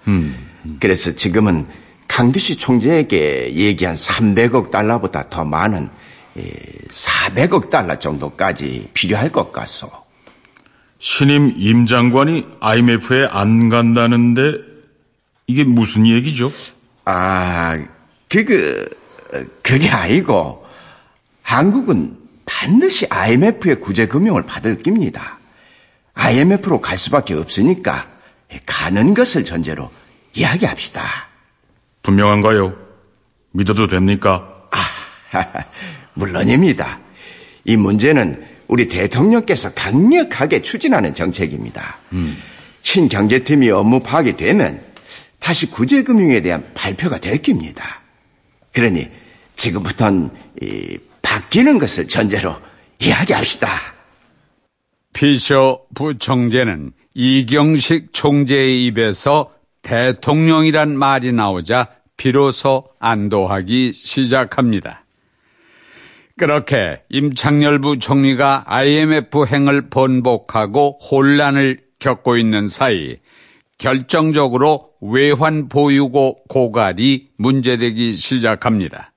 그래서 0.80 1.12
지금은 1.12 1.66
강두시 2.08 2.56
총재에게 2.56 3.54
얘기한 3.54 3.94
300억 3.94 4.70
달러보다 4.70 5.28
더 5.28 5.44
많은 5.44 5.88
400억 6.90 7.70
달러 7.70 7.98
정도까지 7.98 8.90
필요할 8.94 9.30
것 9.30 9.52
같소. 9.52 9.90
신임 10.98 11.52
임 11.56 11.86
장관이 11.86 12.46
IMF에 12.60 13.26
안 13.30 13.68
간다는데 13.68 14.58
이게 15.46 15.64
무슨 15.64 16.06
얘기죠? 16.06 16.50
아, 17.04 17.78
그그 18.28 18.88
그게 19.62 19.88
아니고 19.88 20.66
한국은 21.42 22.18
반드시 22.44 23.07
IMF의 23.09 23.81
구제 23.81 24.07
금융을 24.07 24.44
받을 24.46 24.79
깁니다. 24.79 25.38
IMF로 26.14 26.81
갈 26.81 26.98
수밖에 26.98 27.35
없으니까 27.35 28.09
가는 28.66 29.14
것을 29.14 29.44
전제로 29.44 29.90
이야기합시다. 30.35 31.03
분명한가요? 32.03 32.76
믿어도 33.53 33.87
됩니까? 33.87 34.68
물론입니다. 36.14 37.00
이 37.64 37.76
문제는 37.76 38.44
우리 38.68 38.87
대통령께서 38.88 39.72
강력하게 39.74 40.62
추진하는 40.62 41.14
정책입니다. 41.14 41.98
신 42.83 43.09
경제팀이 43.09 43.70
업무 43.70 44.00
파악이 44.00 44.37
되면 44.37 44.83
다시 45.38 45.70
구제금융에 45.70 46.42
대한 46.42 46.70
발표가 46.74 47.18
될 47.18 47.42
겁니다. 47.42 48.03
그러니 48.72 49.11
지금부터는 49.57 50.31
이, 50.62 50.98
바뀌는 51.22 51.78
것을 51.78 52.09
전제로 52.09 52.54
이야기합시다. 53.00 53.68
피셔 55.12 55.83
부총재는 55.94 56.92
이경식 57.14 58.12
총재의 58.12 58.87
입에서 58.87 59.52
대통령이란 59.83 60.96
말이 60.96 61.33
나오자 61.33 61.88
비로소 62.16 62.88
안도하기 62.98 63.92
시작합니다. 63.92 65.04
그렇게 66.37 67.02
임창열 67.11 67.80
부총리가 67.80 68.64
IMF 68.66 69.46
행을 69.46 69.90
번복하고 69.90 70.98
혼란을 70.98 71.80
겪고 71.98 72.37
있는 72.37 72.68
사이 72.68 73.16
결정적으로 73.78 74.90
외환 75.00 75.68
보유고 75.68 76.44
고갈이 76.48 77.28
문제되기 77.37 78.12
시작합니다. 78.12 79.12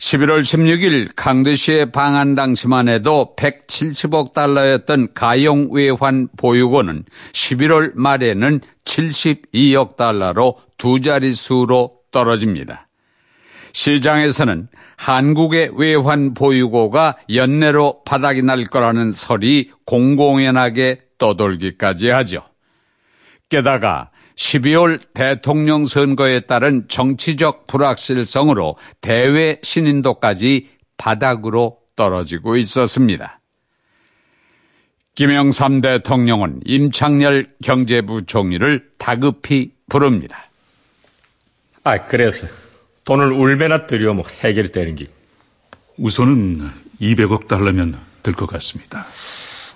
11월 0.00 0.40
16일 0.40 1.10
강드시의 1.14 1.92
방한 1.92 2.34
당시만 2.34 2.88
해도 2.88 3.34
170억 3.36 4.32
달러였던 4.32 5.08
가용 5.12 5.68
외환 5.72 6.26
보유고는 6.38 7.04
11월 7.32 7.92
말에는 7.94 8.60
72억 8.86 9.96
달러로 9.96 10.56
두 10.78 11.00
자릿수로 11.00 11.98
떨어집니다. 12.12 12.88
시장에서는 13.74 14.68
한국의 14.96 15.72
외환 15.76 16.32
보유고가 16.32 17.18
연내로 17.32 18.02
바닥이 18.04 18.42
날 18.42 18.64
거라는 18.64 19.10
설이 19.10 19.70
공공연하게 19.84 21.00
떠돌기까지 21.18 22.08
하죠. 22.08 22.42
게다가 23.50 24.10
12월 24.40 24.98
대통령 25.12 25.84
선거에 25.84 26.40
따른 26.40 26.86
정치적 26.88 27.66
불확실성으로 27.66 28.76
대외 29.02 29.58
신인도까지 29.62 30.68
바닥으로 30.96 31.78
떨어지고 31.94 32.56
있었습니다. 32.56 33.40
김영삼 35.14 35.82
대통령은 35.82 36.60
임창열 36.64 37.50
경제부 37.62 38.24
총리를 38.24 38.90
다급히 38.96 39.72
부릅니다. 39.90 40.48
아, 41.84 42.06
그래서 42.06 42.46
돈을 43.04 43.32
울매나 43.32 43.86
들여 43.86 44.14
뭐 44.14 44.24
해결되는 44.40 44.94
게. 44.94 45.06
우선은 45.98 46.70
200억 47.00 47.46
달러면 47.46 47.98
될 48.22 48.34
것 48.34 48.46
같습니다. 48.46 49.06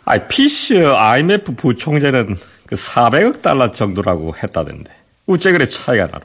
아, 0.06 0.18
피셔 0.26 0.96
IMF 0.96 1.54
부총재는 1.54 2.36
그 2.74 2.76
400억 2.76 3.40
달러 3.40 3.70
정도라고 3.70 4.34
했다던데. 4.34 4.90
우째 5.26 5.52
그래 5.52 5.64
차이가 5.64 6.06
나노? 6.06 6.24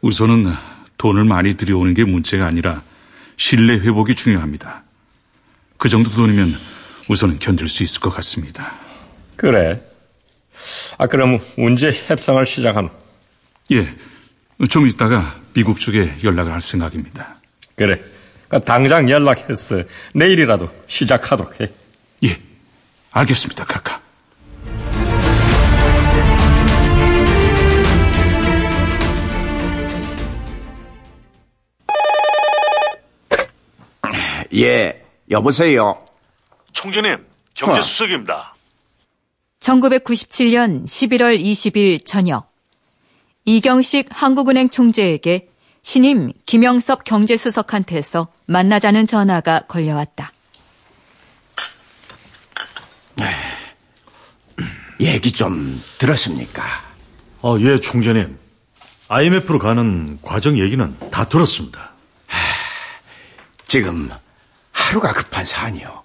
우선은 0.00 0.54
돈을 0.96 1.24
많이 1.24 1.54
들여오는 1.54 1.92
게 1.92 2.04
문제가 2.04 2.46
아니라 2.46 2.82
신뢰 3.36 3.74
회복이 3.74 4.14
중요합니다. 4.14 4.82
그 5.76 5.90
정도 5.90 6.08
돈이면 6.10 6.54
우선은 7.10 7.40
견딜 7.40 7.68
수 7.68 7.82
있을 7.82 8.00
것 8.00 8.08
같습니다. 8.08 8.72
그래. 9.36 9.82
아, 10.96 11.06
그럼 11.06 11.38
언제 11.58 11.92
협상을 11.92 12.44
시작하노? 12.46 12.88
예, 13.72 13.94
좀 14.70 14.86
있다가 14.86 15.40
미국 15.52 15.78
쪽에 15.78 16.14
연락을 16.24 16.52
할 16.52 16.62
생각입니다. 16.62 17.36
그래. 17.76 18.00
당장 18.64 19.10
연락해서 19.10 19.82
내일이라도 20.14 20.70
시작하도록 20.86 21.60
해. 21.60 21.70
예, 22.24 22.38
알겠습니다, 23.10 23.64
카카. 23.64 23.99
예, 34.60 35.02
여보세요. 35.30 36.04
총재님, 36.72 37.26
경제수석입니다. 37.54 38.54
1997년 39.60 40.86
11월 40.86 41.40
20일 41.40 42.04
저녁 42.04 42.50
이경식 43.44 44.08
한국은행 44.10 44.68
총재에게 44.70 45.48
신임 45.82 46.32
김영섭 46.46 47.04
경제수석한테서 47.04 48.28
만나자는 48.46 49.06
전화가 49.06 49.60
걸려왔다. 49.66 50.32
얘기 55.00 55.32
좀 55.32 55.82
들었습니까? 55.98 56.62
아, 57.42 57.56
예, 57.60 57.78
총재님. 57.78 58.38
IMF로 59.08 59.58
가는 59.58 60.18
과정 60.20 60.58
얘기는 60.58 60.94
다 61.10 61.24
들었습니다. 61.24 61.92
지금 63.66 64.10
하루가 64.90 65.12
급한 65.12 65.46
사안이요. 65.46 66.02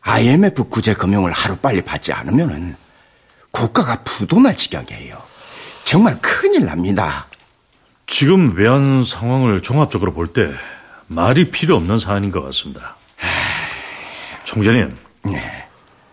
IMF 0.00 0.64
구제 0.64 0.92
금융을 0.92 1.30
하루 1.30 1.56
빨리 1.56 1.82
받지 1.82 2.12
않으면은 2.12 2.74
국가가 3.52 4.02
부도날 4.02 4.56
지경이에요. 4.56 5.22
정말 5.84 6.18
큰일 6.20 6.64
납니다. 6.66 7.28
지금 8.06 8.56
외환 8.56 9.04
상황을 9.04 9.62
종합적으로 9.62 10.12
볼 10.12 10.32
때 10.32 10.50
말이 11.06 11.50
필요 11.52 11.76
없는 11.76 12.00
사안인 12.00 12.32
것 12.32 12.42
같습니다. 12.42 12.96
총재님. 14.44 14.90
네. 15.26 15.68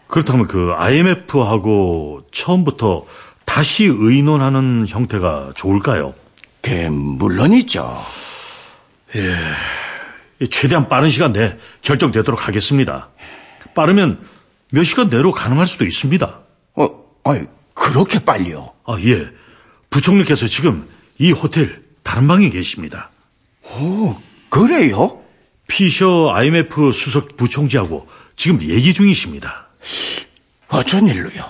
그렇다면 0.08 0.47
그 0.47 0.73
IMF하고 0.78 2.21
처음부터 2.32 3.06
다시 3.45 3.86
의논하는 3.86 4.86
형태가 4.88 5.54
좋을까요? 5.56 6.13
그 6.62 6.69
물론이죠. 6.69 8.06
예, 9.15 9.36
최대한 10.47 10.88
빠른 10.88 11.10
시간 11.10 11.34
내에 11.34 11.58
결정되도록 11.82 12.47
하겠습니다. 12.47 13.10
빠르면 13.75 14.19
몇 14.71 14.84
시간 14.84 15.10
내로 15.10 15.32
가능할 15.32 15.67
수도 15.67 15.86
있습니다. 15.86 16.39
어, 16.75 16.89
아이, 17.23 17.41
그렇게 17.73 18.19
빨리요? 18.23 18.71
아, 18.86 18.97
예. 19.02 19.28
부총리께서 19.89 20.47
지금 20.47 20.88
이 21.17 21.32
호텔 21.32 21.82
다른 22.04 22.28
방에 22.28 22.49
계십니다. 22.49 23.10
오, 23.63 24.15
그래요? 24.49 25.21
피셔 25.67 26.32
IMF 26.34 26.91
수석 26.91 27.38
부총재하고 27.38 28.08
지금 28.36 28.62
얘기 28.63 28.93
중이십니다. 28.93 29.67
어쩐 30.69 31.08
일로요? 31.08 31.43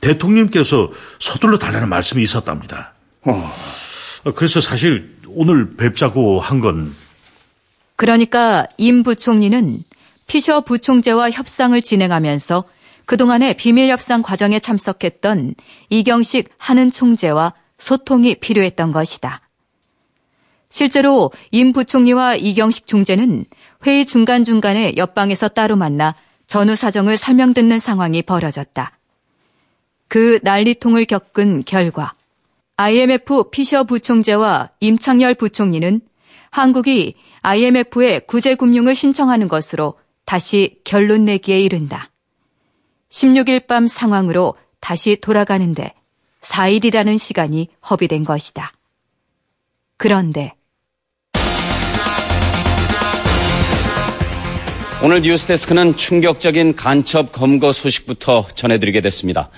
대통령께서 0.00 0.90
서둘러 1.20 1.58
달라는 1.58 1.88
말씀이 1.88 2.22
있었답니다. 2.22 2.92
어, 3.22 3.52
그래서 4.34 4.60
사실 4.60 5.16
오늘 5.28 5.74
뵙자고 5.76 6.40
한 6.40 6.60
건 6.60 6.94
그러니까 8.02 8.66
임 8.78 9.04
부총리는 9.04 9.84
피셔 10.26 10.62
부총재와 10.62 11.30
협상을 11.30 11.80
진행하면서 11.80 12.64
그동안의 13.04 13.54
비밀 13.54 13.88
협상 13.90 14.22
과정에 14.22 14.58
참석했던 14.58 15.54
이경식 15.88 16.48
한은 16.58 16.90
총재와 16.90 17.54
소통이 17.78 18.34
필요했던 18.34 18.90
것이다. 18.90 19.40
실제로 20.68 21.30
임 21.52 21.72
부총리와 21.72 22.34
이경식 22.34 22.88
총재는 22.88 23.44
회의 23.86 24.04
중간중간에 24.04 24.94
옆방에서 24.96 25.46
따로 25.46 25.76
만나 25.76 26.16
전후 26.48 26.74
사정을 26.74 27.16
설명 27.16 27.54
듣는 27.54 27.78
상황이 27.78 28.20
벌어졌다. 28.22 28.98
그 30.08 30.40
난리통을 30.42 31.04
겪은 31.04 31.62
결과 31.64 32.14
IMF 32.78 33.50
피셔 33.52 33.84
부총재와 33.84 34.70
임창열 34.80 35.36
부총리는 35.36 36.00
한국이 36.52 37.14
IMF에 37.40 38.20
구제금융을 38.20 38.94
신청하는 38.94 39.48
것으로 39.48 39.94
다시 40.26 40.78
결론 40.84 41.24
내기에 41.24 41.58
이른다. 41.58 42.10
16일 43.10 43.66
밤 43.66 43.86
상황으로 43.86 44.54
다시 44.78 45.16
돌아가는데 45.16 45.94
4일이라는 46.42 47.18
시간이 47.18 47.68
허비된 47.88 48.24
것이다. 48.24 48.72
그런데 49.96 50.54
오늘 55.02 55.22
뉴스데스크는 55.22 55.96
충격적인 55.96 56.76
간첩 56.76 57.32
검거 57.32 57.72
소식부터 57.72 58.46
전해드리게 58.54 59.00
됐습니다. 59.00 59.50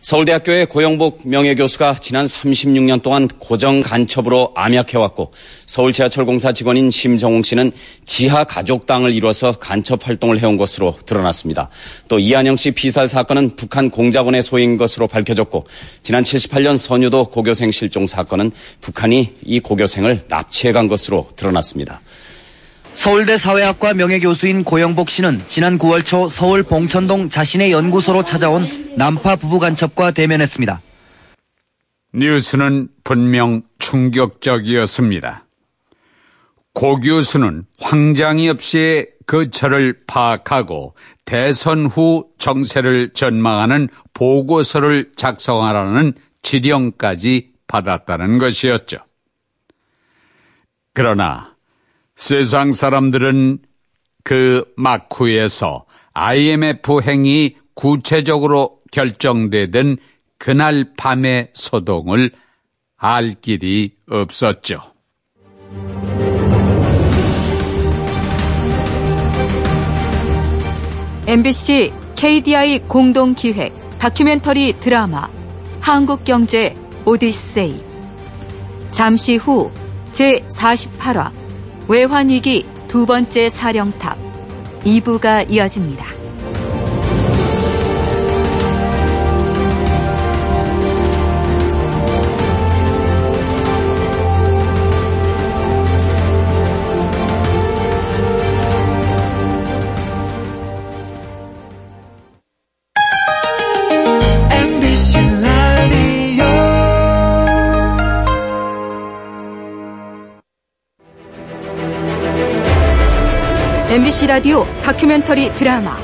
서울대학교의 0.00 0.66
고영복 0.66 1.22
명예교수가 1.24 1.96
지난 1.96 2.24
36년 2.24 3.02
동안 3.02 3.26
고정 3.26 3.80
간첩으로 3.80 4.52
암약해왔고 4.54 5.32
서울 5.66 5.92
지하철공사 5.92 6.52
직원인 6.52 6.90
심정웅 6.90 7.42
씨는 7.42 7.72
지하 8.04 8.44
가족당을 8.44 9.12
이뤄서 9.12 9.52
간첩 9.58 10.06
활동을 10.06 10.38
해온 10.40 10.56
것으로 10.56 10.96
드러났습니다. 11.04 11.68
또 12.06 12.18
이한영 12.18 12.56
씨 12.56 12.70
피살 12.70 13.08
사건은 13.08 13.56
북한 13.56 13.90
공작원의 13.90 14.42
소인 14.42 14.76
것으로 14.76 15.08
밝혀졌고 15.08 15.66
지난 16.02 16.22
78년 16.22 16.78
선유도 16.78 17.30
고교생 17.30 17.72
실종 17.72 18.06
사건은 18.06 18.52
북한이 18.80 19.34
이 19.44 19.60
고교생을 19.60 20.20
납치해 20.28 20.72
간 20.72 20.86
것으로 20.86 21.28
드러났습니다. 21.34 22.00
서울대 22.98 23.38
사회학과 23.38 23.94
명예교수인 23.94 24.64
고영복 24.64 25.08
씨는 25.08 25.44
지난 25.46 25.78
9월 25.78 26.04
초 26.04 26.28
서울 26.28 26.64
봉천동 26.64 27.28
자신의 27.28 27.70
연구소로 27.70 28.24
찾아온 28.24 28.92
남파 28.96 29.36
부부 29.36 29.60
간첩과 29.60 30.10
대면했습니다. 30.10 30.82
뉴스는 32.12 32.88
분명 33.04 33.62
충격적이었습니다. 33.78 35.46
고 36.74 36.98
교수는 36.98 37.66
황장이 37.78 38.48
없이 38.48 39.06
그 39.26 39.48
철을 39.48 40.00
파악하고 40.08 40.96
대선 41.24 41.86
후 41.86 42.26
정세를 42.38 43.12
전망하는 43.14 43.86
보고서를 44.12 45.12
작성하라는 45.14 46.14
지령까지 46.42 47.52
받았다는 47.68 48.38
것이었죠. 48.38 48.98
그러나 50.94 51.47
세상 52.18 52.72
사람들은 52.72 53.60
그 54.24 54.64
막후에서 54.76 55.86
IMF 56.14 57.00
행위 57.02 57.56
구체적으로 57.74 58.80
결정되던 58.90 59.98
그날 60.36 60.92
밤의 60.96 61.50
소동을 61.54 62.32
알 62.96 63.34
길이 63.40 63.94
없었죠. 64.10 64.80
MBC 71.28 71.92
KDI 72.16 72.80
공동 72.88 73.34
기획 73.34 73.72
다큐멘터리 74.00 74.80
드라마 74.80 75.28
한국 75.80 76.24
경제 76.24 76.74
오디세이 77.06 77.80
잠시 78.90 79.36
후 79.36 79.70
제48화 80.10 81.37
외환위기 81.88 82.66
두 82.86 83.06
번째 83.06 83.48
사령탑 83.48 84.18
2부가 84.84 85.50
이어집니다. 85.50 86.17
MBC 113.98 114.28
라디오 114.28 114.64
다큐멘터리 114.82 115.52
드라마 115.56 115.98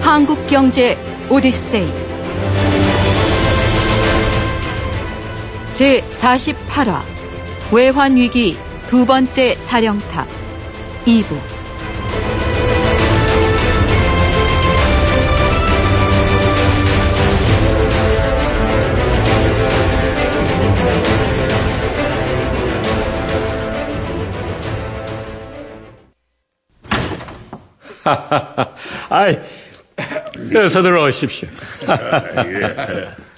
한국 0.00 0.46
경제 0.46 0.96
오디세이. 1.28 1.92
제 5.72 6.00
48화 6.08 7.02
외환 7.70 8.16
위기 8.16 8.56
두 8.86 9.04
번째 9.04 9.56
사령탑 9.60 10.26
2부 11.04 11.47
아이, 29.10 29.38
그래서 30.50 30.82
들어오십시오. 30.82 31.48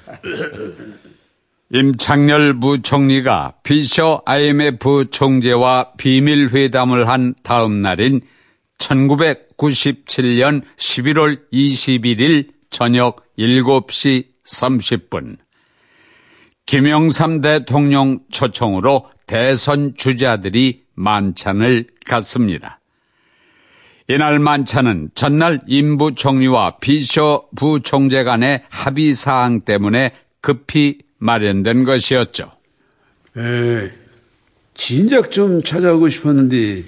임창열 1.73 2.59
부총리가 2.59 3.55
피셔 3.63 4.23
IMF 4.27 5.11
총재와 5.13 5.93
비밀 5.97 6.49
회담을 6.49 7.09
한 7.09 7.35
다음 7.45 7.81
날인 7.81 8.23
1997년 8.79 10.63
11월 10.77 11.39
21일 11.53 12.49
저녁 12.71 13.23
7시 13.39 14.27
30분 14.45 15.37
김영삼 16.67 17.41
대통령 17.41 18.19
초청으로 18.33 19.09
대선 19.27 19.95
주자들이 19.97 20.83
만찬을 20.95 21.87
갔습니다. 22.05 22.80
이날 24.11 24.40
만찬은 24.40 25.11
전날 25.14 25.61
임 25.68 25.96
부총리와 25.96 26.79
비셔 26.81 27.44
부총재 27.55 28.25
간의 28.25 28.64
합의 28.68 29.14
사항 29.14 29.61
때문에 29.61 30.11
급히 30.40 30.99
마련된 31.18 31.85
것이었죠. 31.85 32.51
에, 33.37 33.88
진작 34.75 35.31
좀 35.31 35.62
찾아오고 35.62 36.09
싶었는데 36.09 36.83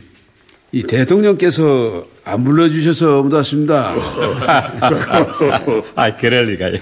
이 0.73 0.83
대통령께서 0.83 2.05
안 2.25 2.43
불러주셔서 2.43 3.23
못 3.23 3.33
왔습니다. 3.35 3.93
아, 5.95 6.17
그럴 6.17 6.47
리가요. 6.47 6.73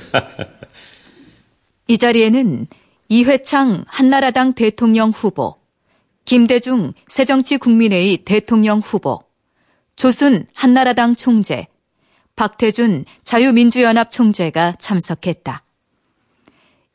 이 1.86 1.98
자리에는 1.98 2.66
이회창 3.10 3.84
한나라당 3.86 4.54
대통령 4.54 5.10
후보, 5.10 5.56
김대중 6.24 6.94
새정치국민회의 7.08 8.24
대통령 8.24 8.78
후보, 8.78 9.22
조순 10.00 10.46
한나라당 10.54 11.14
총재, 11.14 11.66
박태준 12.34 13.04
자유민주연합 13.22 14.10
총재가 14.10 14.76
참석했다. 14.78 15.62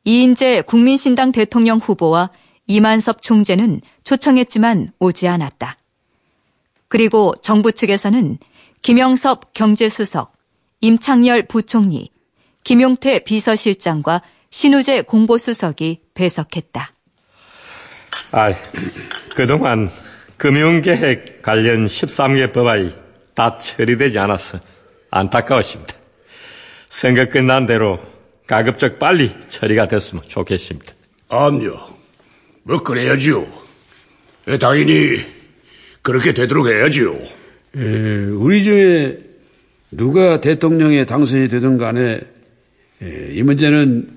이인재 0.05 0.63
국민신당 0.63 1.31
대통령 1.31 1.77
후보와 1.77 2.31
이만섭 2.65 3.21
총재는 3.21 3.81
초청했지만 4.03 4.91
오지 4.97 5.27
않았다. 5.27 5.77
그리고 6.87 7.35
정부 7.43 7.71
측에서는 7.71 8.39
김영섭 8.81 9.53
경제수석, 9.53 10.33
임창열 10.81 11.45
부총리, 11.45 12.09
김용태 12.63 13.19
비서실장과 13.19 14.23
신우재 14.49 15.03
공보수석이 15.03 16.01
배석했다. 16.15 16.91
아, 18.31 18.51
그동안 19.35 19.91
금융계획 20.37 21.41
관련 21.41 21.85
13개 21.85 22.51
법안이 22.53 22.91
다 23.33 23.57
처리되지 23.57 24.19
않아서 24.19 24.59
안타까웠습니다. 25.11 25.93
선거 26.89 27.25
끝난 27.25 27.65
대로 27.65 27.99
가급적 28.47 28.99
빨리 28.99 29.31
처리가 29.47 29.87
됐으면 29.87 30.23
좋겠습니다. 30.27 30.93
암요. 31.29 31.77
뭐 32.63 32.83
그래야지요. 32.83 33.47
예, 34.47 34.57
당연히 34.57 35.17
그렇게 36.01 36.33
되도록 36.33 36.67
해야지요. 36.67 37.19
예, 37.77 37.81
우리 38.37 38.63
중에 38.63 39.19
누가 39.91 40.39
대통령에 40.39 41.05
당선이 41.05 41.47
되든 41.47 41.77
간에 41.77 42.21
예, 43.01 43.27
이 43.31 43.43
문제는 43.43 44.09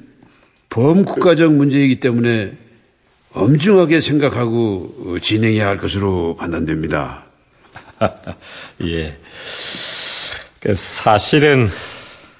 범국가적 0.70 1.52
문제이기 1.54 2.00
때문에 2.00 2.52
엄중하게 3.32 4.00
생각하고 4.00 5.18
진행해야 5.20 5.66
할 5.66 5.78
것으로 5.78 6.36
판단됩니다. 6.36 7.24
예. 8.84 9.18
그 10.60 10.74
사실은 10.74 11.68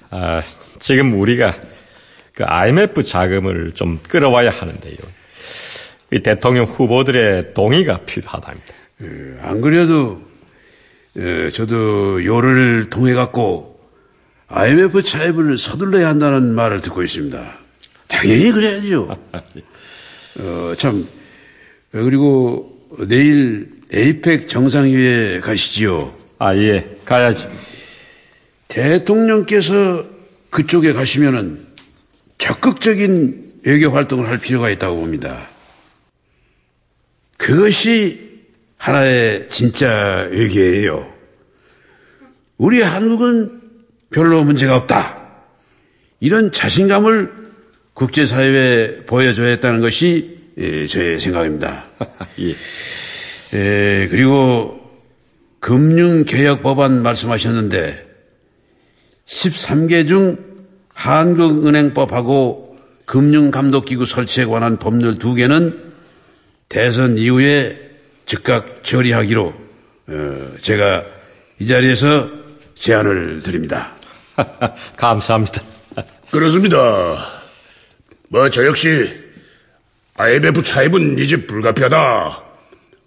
아, 0.09 0.41
지금 0.79 1.19
우리가 1.19 1.55
그 2.33 2.43
IMF 2.45 3.03
자금을 3.03 3.73
좀 3.73 3.99
끌어와야 4.07 4.49
하는데요. 4.49 4.97
이 6.11 6.21
대통령 6.21 6.65
후보들의 6.65 7.53
동의가 7.53 7.99
필요하답니다. 7.99 8.73
예, 9.01 9.07
안 9.41 9.61
그래도 9.61 10.21
예, 11.17 11.51
저도 11.51 12.25
요를 12.25 12.89
통해 12.89 13.13
갖고 13.13 13.79
IMF 14.47 15.03
차입을 15.03 15.57
서둘러야 15.57 16.07
한다는 16.07 16.55
말을 16.55 16.81
듣고 16.81 17.03
있습니다. 17.03 17.39
당연히 18.07 18.51
그래야죠. 18.51 19.17
어, 20.37 20.73
참 20.77 21.07
그리고 21.91 22.77
내일 23.07 23.69
에이펙 23.91 24.47
정상회의에 24.47 25.39
가시지요. 25.39 26.15
아, 26.37 26.55
예, 26.55 26.97
가야지. 27.05 27.47
대통령께서 28.67 30.05
그쪽에 30.49 30.93
가시면은 30.93 31.65
적극적인 32.37 33.61
외교 33.65 33.89
활동을 33.91 34.27
할 34.27 34.39
필요가 34.39 34.69
있다고 34.69 34.97
봅니다. 34.97 35.47
그것이 37.37 38.29
하나의 38.77 39.49
진짜 39.49 40.27
외교예요. 40.31 41.13
우리 42.57 42.81
한국은 42.81 43.61
별로 44.09 44.43
문제가 44.43 44.75
없다. 44.75 45.17
이런 46.19 46.51
자신감을 46.51 47.38
국제사회에 47.99 49.03
보여줘야 49.05 49.49
했다는 49.49 49.81
것이 49.81 50.39
예, 50.57 50.87
저의 50.87 51.19
생각입니다. 51.19 51.85
예. 52.39 52.55
예, 53.53 54.07
그리고 54.09 54.79
금융개혁 55.59 56.63
법안 56.63 57.01
말씀하셨는데 57.03 58.07
13개 59.25 60.07
중 60.07 60.37
한국은행법하고 60.93 62.77
금융감독기구 63.05 64.05
설치에 64.05 64.45
관한 64.45 64.77
법률 64.77 65.19
두 65.19 65.33
개는 65.33 65.91
대선 66.69 67.17
이후에 67.17 67.77
즉각 68.25 68.83
처리하기로 68.83 69.53
어, 70.07 70.51
제가 70.61 71.03
이 71.59 71.67
자리에서 71.67 72.29
제안을 72.75 73.41
드립니다. 73.41 73.91
감사합니다. 74.95 75.61
그렇습니다. 76.31 77.38
뭐 78.29 78.49
저 78.49 78.65
역시 78.65 79.13
IMF 80.15 80.63
차입은 80.63 81.17
이제 81.19 81.45
불가피하다. 81.45 82.43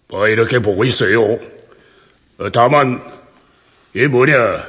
뭐 0.09 0.29
이렇게 0.29 0.59
보고 0.59 0.85
있어요. 0.85 1.39
어, 2.39 2.51
다만 2.53 3.03
이 3.95 4.07
뭐냐 4.07 4.67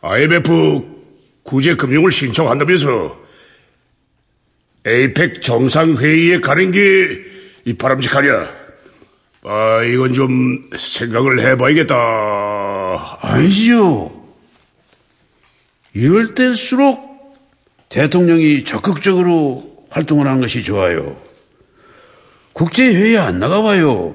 IMF 0.00 0.82
구제 1.42 1.74
금융을 1.74 2.12
신청한다면서 2.12 3.18
에이펙 4.86 5.42
정상회의에 5.42 6.40
가는 6.40 6.70
게 6.70 7.38
이 7.68 7.74
바람직하냐? 7.74 8.50
아, 9.42 9.82
이건 9.82 10.14
좀 10.14 10.70
생각을 10.74 11.40
해봐야겠다. 11.40 13.18
아니지요. 13.20 14.10
이럴 15.92 16.34
때일수록 16.34 17.07
대통령이 17.88 18.64
적극적으로 18.64 19.86
활동을 19.90 20.26
하는 20.26 20.40
것이 20.40 20.62
좋아요. 20.62 21.16
국제회의에 22.52 23.18
안 23.18 23.38
나가봐요. 23.38 24.14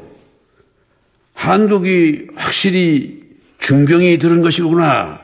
한국이 1.33 2.27
확실히 2.35 3.23
중병이 3.59 4.17
들은 4.17 4.41
것이구나. 4.41 5.21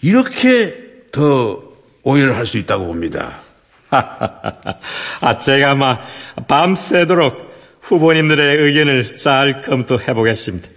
이렇게 0.00 0.74
더 1.12 1.62
오해를 2.02 2.36
할 2.36 2.46
수 2.46 2.58
있다고 2.58 2.86
봅니다. 2.86 3.40
아, 3.90 5.38
제가 5.38 5.72
아마 5.72 6.00
밤새도록 6.48 7.52
후보님들의 7.82 8.56
의견을 8.56 9.16
잘 9.16 9.60
검토해 9.60 10.14
보겠습니다. 10.14 10.68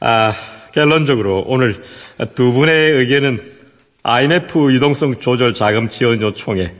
아, 0.00 0.32
결론적으로 0.72 1.44
오늘 1.46 1.82
두 2.34 2.52
분의 2.52 2.92
의견은 2.92 3.53
IMF 4.06 4.70
유동성 4.70 5.18
조절 5.18 5.54
자금 5.54 5.88
지원 5.88 6.20
요청에 6.20 6.74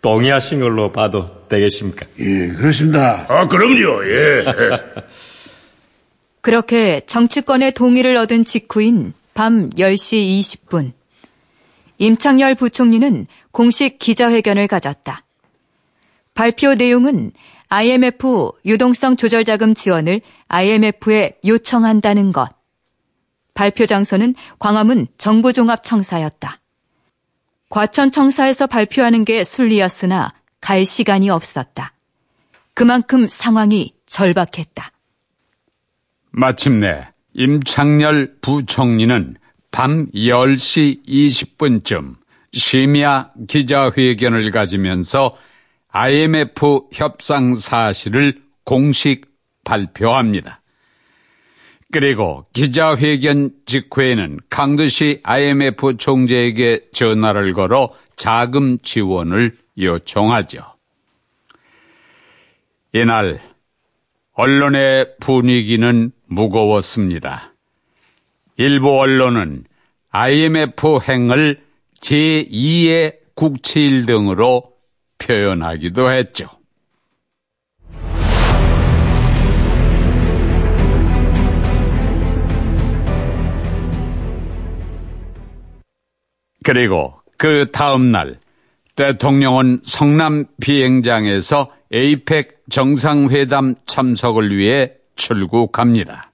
동의하신 0.00 0.60
걸로 0.60 0.90
봐도 0.90 1.26
되겠습니까? 1.46 2.06
예, 2.18 2.48
그렇습니다. 2.48 3.26
아, 3.28 3.46
그럼요, 3.46 4.08
예. 4.08 4.44
그렇게 6.40 7.00
정치권의 7.00 7.72
동의를 7.72 8.16
얻은 8.16 8.46
직후인 8.46 9.12
밤 9.34 9.68
10시 9.70 10.40
20분. 10.40 10.92
임창열 11.98 12.54
부총리는 12.54 13.26
공식 13.50 13.98
기자회견을 13.98 14.66
가졌다. 14.66 15.22
발표 16.32 16.74
내용은 16.74 17.32
IMF 17.68 18.52
유동성 18.64 19.16
조절 19.16 19.44
자금 19.44 19.74
지원을 19.74 20.22
IMF에 20.48 21.36
요청한다는 21.44 22.32
것. 22.32 22.48
발표 23.52 23.84
장소는 23.84 24.34
광화문 24.58 25.08
정부종합청사였다. 25.18 26.59
과천청사에서 27.70 28.66
발표하는 28.66 29.24
게 29.24 29.42
순리였으나 29.44 30.34
갈 30.60 30.84
시간이 30.84 31.30
없었다. 31.30 31.94
그만큼 32.74 33.26
상황이 33.28 33.94
절박했다. 34.06 34.92
마침내 36.32 37.08
임창열 37.32 38.36
부총리는 38.40 39.36
밤 39.70 40.06
10시 40.10 41.06
20분쯤 41.06 42.16
심야 42.52 43.30
기자회견을 43.48 44.50
가지면서 44.50 45.36
IMF 45.88 46.88
협상 46.92 47.54
사실을 47.54 48.42
공식 48.64 49.26
발표합니다. 49.64 50.59
그리고 51.92 52.46
기자회견 52.52 53.50
직후에는 53.66 54.38
강두시 54.48 55.20
IMF 55.24 55.96
총재에게 55.96 56.86
전화를 56.92 57.52
걸어 57.52 57.92
자금 58.14 58.78
지원을 58.78 59.56
요청하죠. 59.76 60.62
이날 62.92 63.40
언론의 64.34 65.16
분위기는 65.20 66.12
무거웠습니다. 66.26 67.52
일부 68.56 69.00
언론은 69.00 69.64
IMF 70.10 71.00
행을 71.08 71.60
제2의 72.00 73.16
국치일 73.34 74.06
등으로 74.06 74.74
표현하기도 75.18 76.10
했죠. 76.10 76.59
그리고 86.64 87.14
그 87.36 87.70
다음 87.72 88.12
날 88.12 88.38
대통령은 88.96 89.80
성남 89.82 90.44
비행장에서 90.60 91.72
에이펙 91.92 92.64
정상회담 92.70 93.74
참석을 93.86 94.56
위해 94.56 94.92
출국합니다. 95.16 96.30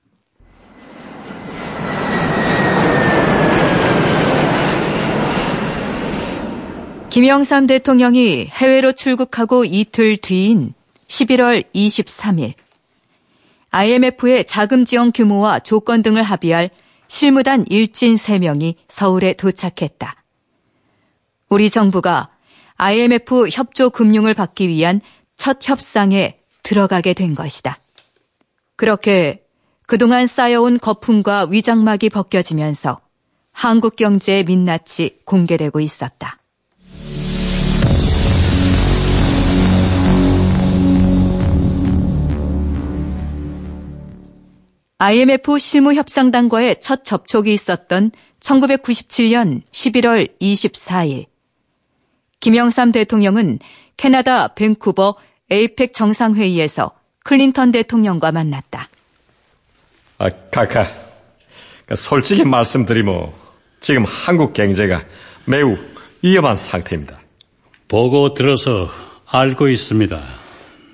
김영삼 7.10 7.66
대통령이 7.66 8.46
해외로 8.46 8.92
출국하고 8.92 9.64
이틀 9.64 10.18
뒤인 10.18 10.74
11월 11.06 11.64
23일 11.74 12.52
IMF의 13.70 14.44
자금 14.44 14.84
지원 14.84 15.12
규모와 15.12 15.60
조건 15.60 16.02
등을 16.02 16.22
합의할 16.22 16.68
실무단 17.09 17.64
일진 17.69 18.16
3명이 18.16 18.77
서울에 18.88 19.33
도착했다. 19.33 20.23
우리 21.49 21.71
정부가 21.71 22.31
IMF 22.77 23.49
협조 23.51 23.90
금융을 23.90 24.35
받기 24.35 24.69
위한 24.69 25.01
첫 25.37 25.59
협상에 25.62 26.38
들어가게 26.62 27.14
된 27.14 27.35
것이다. 27.35 27.79
그렇게 28.77 29.45
그동안 29.87 30.27
쌓여온 30.27 30.79
거품과 30.79 31.47
위장막이 31.51 32.11
벗겨지면서 32.11 33.01
한국 33.53 33.97
경제의 33.97 34.45
민낯이 34.45 35.21
공개되고 35.25 35.81
있었다. 35.81 36.38
IMF 44.98 45.59
실무협상단과의 45.59 46.80
첫 46.80 47.04
접촉이 47.04 47.52
있었던 47.52 48.12
1997년 48.40 49.62
11월 49.70 50.28
24일. 50.40 51.26
김영삼 52.40 52.92
대통령은 52.92 53.59
캐나다 53.98 54.48
밴쿠버 54.54 55.16
에이펙 55.50 55.92
정상회의에서 55.92 56.92
클린턴 57.24 57.72
대통령과 57.72 58.32
만났다. 58.32 58.88
아, 60.18 60.30
카카. 60.50 60.85
그러니까 60.85 61.94
솔직히 61.96 62.44
말씀드리면 62.44 63.32
지금 63.80 64.04
한국 64.04 64.54
경제가 64.54 65.04
매우 65.44 65.76
위험한 66.22 66.56
상태입니다. 66.56 67.20
보고 67.88 68.32
들어서 68.32 68.88
알고 69.26 69.68
있습니다. 69.68 70.22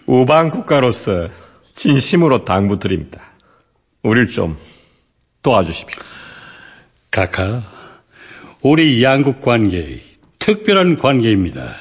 우방 0.07 0.51
국가로서 0.51 1.29
진심으로 1.75 2.45
당부드립니다. 2.45 3.32
우릴 4.03 4.27
좀 4.27 4.57
도와주십시오. 5.43 6.01
카카, 7.11 7.63
우리 8.61 9.03
양국 9.03 9.41
관계 9.41 10.01
특별한 10.39 10.97
관계입니다. 10.97 11.77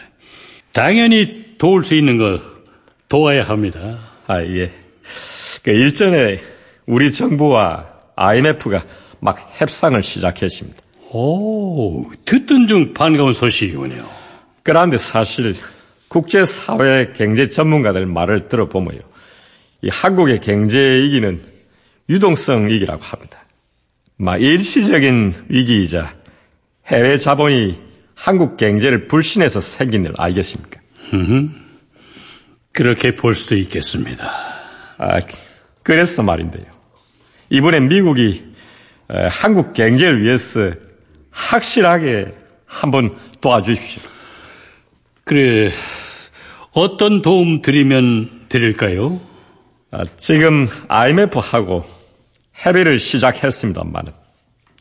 당연히 0.72 1.56
도울 1.58 1.84
수 1.84 1.96
있는 1.96 2.18
거 2.18 2.40
도와야 3.10 3.44
합니다. 3.44 4.00
아, 4.28 4.42
예. 4.44 4.72
그 5.64 5.72
일전에 5.72 6.40
우리 6.86 7.12
정부와 7.12 7.88
IMF가 8.16 8.84
막 9.20 9.52
협상을 9.58 10.02
시작했습니다. 10.02 10.80
오, 11.14 12.10
듣던 12.26 12.68
중 12.68 12.94
반가운 12.94 13.32
소식이군요. 13.32 14.08
그런데 14.64 14.98
사실 14.98 15.56
국제사회 16.08 17.14
경제 17.16 17.48
전문가들 17.48 18.06
말을 18.06 18.48
들어보면요. 18.48 19.02
이 19.84 19.90
한국의 19.90 20.40
경제 20.42 20.80
위기는 20.80 21.42
유동성 22.12 22.68
위기라고 22.68 23.02
합니다. 23.02 23.40
막 24.18 24.40
일시적인 24.42 25.46
위기이자 25.48 26.14
해외 26.88 27.18
자본이 27.18 27.80
한국 28.16 28.58
경제를 28.58 29.08
불신해서 29.08 29.62
생긴 29.62 30.06
일 30.06 30.14
알겠습니까? 30.18 30.80
그렇게 32.74 33.16
볼 33.16 33.34
수도 33.34 33.56
있겠습니다. 33.56 34.30
아, 34.98 35.18
그래서 35.84 36.22
말인데요. 36.22 36.66
이번에 37.50 37.80
미국이 37.80 38.44
한국 39.30 39.74
경제를 39.74 40.22
위해서 40.22 40.72
확실하게 41.32 42.34
한번 42.66 43.18
도와주십시오. 43.40 44.04
그래, 45.24 45.72
어떤 46.72 47.22
도움 47.22 47.62
드리면 47.62 48.48
드릴까요? 48.50 49.20
아, 49.92 50.04
지금 50.18 50.68
IMF하고 50.88 52.01
협의를 52.62 53.00
시작했습니다만 53.00 54.06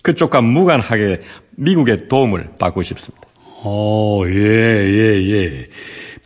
그쪽과 0.02 0.42
무관하게 0.42 1.22
미국의 1.52 2.08
도움을 2.08 2.50
받고 2.58 2.82
싶습니다. 2.82 3.26
오, 3.64 4.24
예, 4.28 4.34
예, 4.34 5.32
예. 5.32 5.68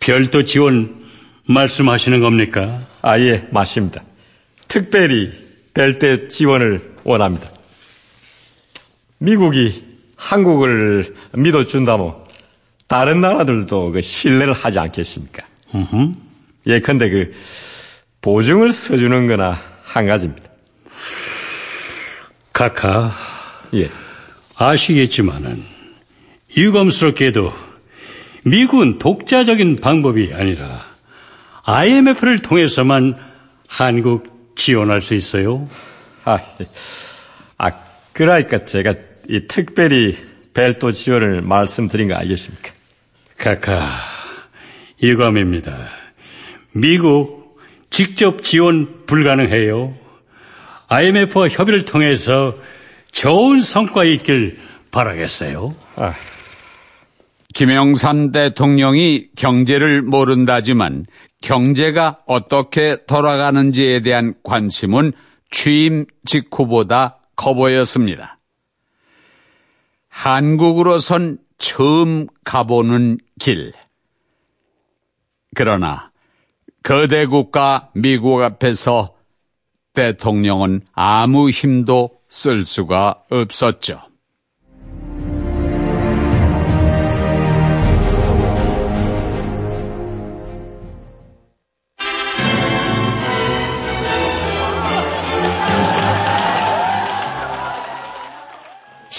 별도 0.00 0.44
지원 0.44 1.04
말씀하시는 1.46 2.20
겁니까? 2.20 2.80
아, 3.02 3.18
예, 3.18 3.46
맞습니다. 3.50 4.02
특별히 4.68 5.30
별도 5.72 6.28
지원을 6.28 6.94
원합니다. 7.04 7.50
미국이 9.18 9.84
한국을 10.16 11.14
믿어준다면 11.32 12.14
다른 12.86 13.20
나라들도 13.20 13.92
그 13.92 14.00
신뢰를 14.00 14.52
하지 14.52 14.78
않겠습니까? 14.78 15.44
예컨대 16.66 17.10
그 17.10 17.32
보증을 18.20 18.72
써주는 18.72 19.26
거나 19.26 19.58
한 19.82 20.06
가지입니다. 20.06 20.53
카카. 22.54 23.12
예. 23.74 23.90
아시겠지만은 24.54 25.62
유감스럽게도 26.56 27.52
미국은 28.44 28.98
독자적인 28.98 29.76
방법이 29.76 30.32
아니라 30.32 30.84
IMF를 31.64 32.38
통해서만 32.40 33.16
한국 33.66 34.54
지원할 34.54 35.00
수 35.00 35.14
있어요. 35.14 35.68
아, 36.24 36.38
예. 36.60 36.66
아 37.58 37.72
그러니까 38.12 38.64
제가 38.64 38.94
이 39.28 39.46
특별히 39.48 40.16
별도 40.54 40.92
지원을 40.92 41.42
말씀드린 41.42 42.06
거 42.08 42.14
알겠습니까? 42.14 42.70
카카, 43.36 43.84
유감입니다. 45.02 45.76
미국 46.72 47.58
직접 47.90 48.44
지원 48.44 49.06
불가능해요. 49.06 50.03
IMF와 50.94 51.48
협의를 51.48 51.84
통해서 51.84 52.54
좋은 53.10 53.60
성과 53.60 54.04
있길 54.04 54.60
바라겠어요. 54.92 55.74
아. 55.96 56.14
김영삼 57.52 58.30
대통령이 58.30 59.30
경제를 59.36 60.02
모른다지만 60.02 61.06
경제가 61.42 62.20
어떻게 62.26 63.04
돌아가는지에 63.06 64.02
대한 64.02 64.34
관심은 64.44 65.12
취임 65.50 66.06
직후보다 66.26 67.18
커 67.34 67.54
보였습니다. 67.54 68.38
한국으로선 70.08 71.38
처음 71.58 72.28
가보는 72.44 73.18
길. 73.40 73.72
그러나 75.56 76.12
거대 76.84 77.26
국가 77.26 77.90
미국 77.94 78.42
앞에서 78.42 79.13
대통령은 79.94 80.82
아무 80.92 81.50
힘도 81.50 82.10
쓸 82.28 82.64
수가 82.64 83.22
없었죠. 83.30 84.00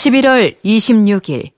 11월 0.05 0.55
26일. 0.63 1.51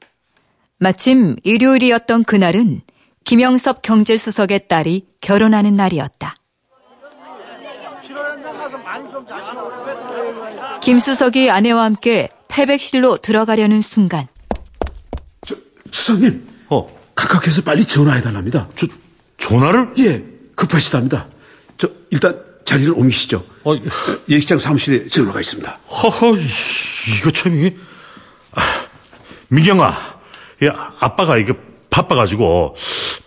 마침 0.79 1.35
일요일이었던 1.43 2.23
그날은 2.23 2.81
김영섭 3.25 3.81
경제수석의 3.81 4.69
딸이 4.69 5.05
결혼하는 5.19 5.75
날이었다. 5.75 6.36
김 10.81 10.99
수석이 10.99 11.49
아내와 11.51 11.83
함께 11.83 12.29
패백실로 12.47 13.17
들어가려는 13.17 13.81
순간 13.81 14.27
수석님, 15.91 16.47
어, 16.69 16.87
각각해서 17.15 17.61
빨리 17.63 17.85
전화해달랍니다. 17.85 18.69
저, 18.75 18.87
전화를? 19.37 19.93
예, 19.99 20.23
급하시답니다. 20.55 21.27
저, 21.77 21.89
일단 22.11 22.41
자리를 22.65 22.93
옮기시죠. 22.93 23.43
어, 23.63 23.75
예식장 24.29 24.59
사무실에 24.59 25.07
전화가 25.07 25.39
있습니다. 25.39 25.79
허허, 25.89 26.35
이거 27.17 27.31
참, 27.31 27.55
이게. 27.55 27.77
아, 28.53 28.61
미경아, 29.49 29.87
야, 30.65 30.93
아빠가 30.99 31.37
이게 31.37 31.53
바빠가지고 31.89 32.75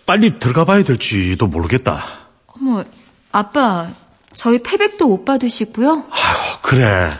빨리 0.05 0.39
들어가 0.39 0.65
봐야 0.65 0.83
될지도 0.83 1.47
모르겠다. 1.47 2.03
어머, 2.47 2.83
아빠, 3.31 3.89
저희 4.35 4.61
패백도 4.61 5.07
못 5.07 5.25
받으시고요? 5.25 6.05
아휴, 6.09 6.61
그래. 6.61 7.11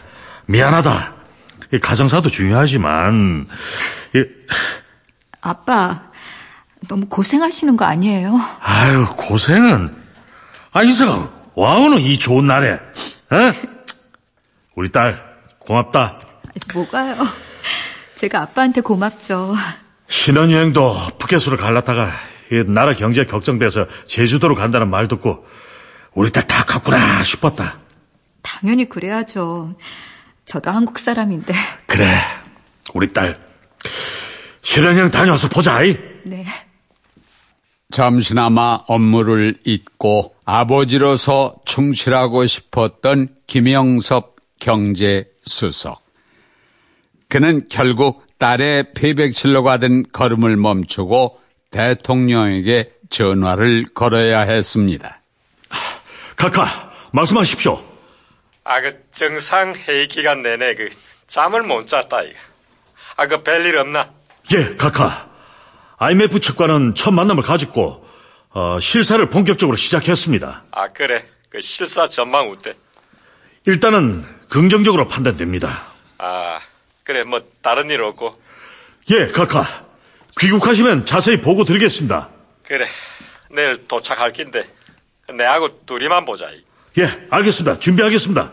미안하다. 0.46 1.14
이 1.74 1.80
가정사도 1.80 2.30
중요하지만, 2.30 3.48
이, 4.14 4.26
아빠, 5.42 6.04
너무 6.88 7.06
고생하시는 7.08 7.78
거 7.78 7.86
아니에요? 7.86 8.40
아유, 8.60 9.08
고생은. 9.16 9.96
아, 10.74 10.84
이서가, 10.84 11.30
와우는 11.56 12.00
이 12.00 12.18
좋은 12.18 12.48
날에, 12.48 12.74
어? 12.74 13.38
우리 14.76 14.92
딸, 14.92 15.24
고맙다. 15.60 16.20
뭐가요? 16.74 17.16
제가 18.16 18.42
아빠한테 18.42 18.82
고맙죠. 18.82 19.56
신혼여행도 20.08 20.96
푸켓으로 21.20 21.58
갈랐다가, 21.58 22.10
이 22.52 22.64
나라 22.68 22.94
경제 22.94 23.26
걱정돼서 23.26 23.88
제주도로 24.06 24.56
간다는 24.56 24.90
말 24.90 25.08
듣고, 25.08 25.46
우리 26.14 26.32
딸다 26.32 26.66
갔구나 26.66 27.24
싶었다. 27.24 27.80
당연히 28.42 28.88
그래야죠. 28.88 29.76
저도 30.46 30.72
한국 30.72 31.00
사람인데. 31.00 31.54
그래, 31.86 32.06
우리 32.94 33.12
딸. 33.14 33.40
신혼여행 34.62 35.12
다녀와서 35.12 35.48
보자, 35.50 35.84
이. 35.84 35.98
네. 36.24 36.46
잠시나마 37.92 38.80
업무를 38.88 39.60
잊고 39.66 40.36
아버지로서 40.46 41.56
충실하고 41.66 42.46
싶었던 42.46 43.36
김영섭 43.48 44.36
경제수석. 44.60 46.02
그는 47.28 47.68
결국 47.70 48.26
딸의 48.38 48.94
폐백실로 48.94 49.64
가던 49.64 50.06
걸음을 50.12 50.58
멈추고 50.58 51.40
대통령에게 51.70 52.94
전화를 53.10 53.86
걸어야 53.94 54.42
했습니다. 54.42 55.21
카카, 56.42 56.66
말씀하십시오. 57.12 57.80
아, 58.64 58.82
그 58.82 59.00
정상 59.12 59.76
회의 59.76 60.08
기간 60.08 60.42
내내 60.42 60.74
그 60.74 60.90
잠을 61.28 61.62
못 61.62 61.86
잤다 61.86 62.24
이거. 62.24 62.36
아, 63.16 63.28
그 63.28 63.44
별일 63.44 63.78
없나? 63.78 64.10
예, 64.52 64.76
카카. 64.76 65.30
IMF 66.00 66.40
측과는 66.40 66.96
첫 66.96 67.12
만남을 67.12 67.44
가졌고 67.44 68.10
어, 68.54 68.80
실사를 68.80 69.24
본격적으로 69.30 69.78
시작했습니다. 69.78 70.64
아, 70.72 70.88
그래. 70.88 71.24
그 71.52 71.62
실사 71.62 72.08
전망 72.08 72.50
어때? 72.50 72.74
일단은 73.68 74.26
긍정적으로 74.50 75.08
판단됩니다. 75.08 75.84
아, 76.18 76.60
그래. 77.04 77.24
뭐 77.24 77.44
다른 77.62 77.88
일 77.92 78.02
없고. 78.02 78.42
예, 79.12 79.28
카카. 79.28 79.86
귀국하시면 80.40 81.06
자세히 81.06 81.40
보고 81.40 81.66
드리겠습니다. 81.66 82.30
그래. 82.64 82.88
내일 83.52 83.88
도착할 83.88 84.34
낀데 84.34 84.81
내하고 85.32 85.86
둘이만 85.86 86.26
보자. 86.26 86.50
이. 86.50 86.64
예, 86.98 87.28
알겠습니다. 87.30 87.80
준비하겠습니다. 87.80 88.52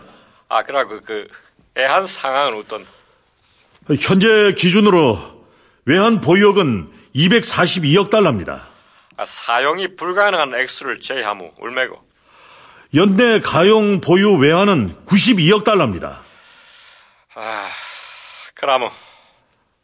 아, 0.49 0.63
그러고 0.63 1.01
그 1.03 1.29
애한 1.77 2.07
상황은 2.07 2.59
어떤? 2.59 2.87
현재 4.01 4.53
기준으로 4.57 5.45
외환 5.85 6.21
보유액은 6.21 6.89
242억 7.15 8.11
달러입니다. 8.11 8.67
아, 9.17 9.25
사용이 9.25 9.97
불가능한 9.97 10.55
액수를 10.55 11.01
제외하면 11.01 11.51
울매고. 11.59 12.07
연내 12.95 13.41
가용 13.41 14.01
보유 14.01 14.35
외환은 14.35 14.97
92억 15.07 15.65
달러입니다. 15.65 16.23
아, 17.35 17.69
그러면 18.55 18.91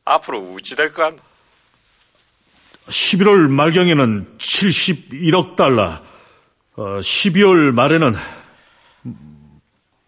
앞으로 0.05 0.55
어찌 0.55 0.75
될것 0.77 0.97
같나? 0.97 1.23
11월 2.89 3.49
말경에는 3.49 4.37
71억 4.39 5.57
달러, 5.57 5.99
어, 6.77 6.99
12월 6.99 7.73
말에는 7.73 8.15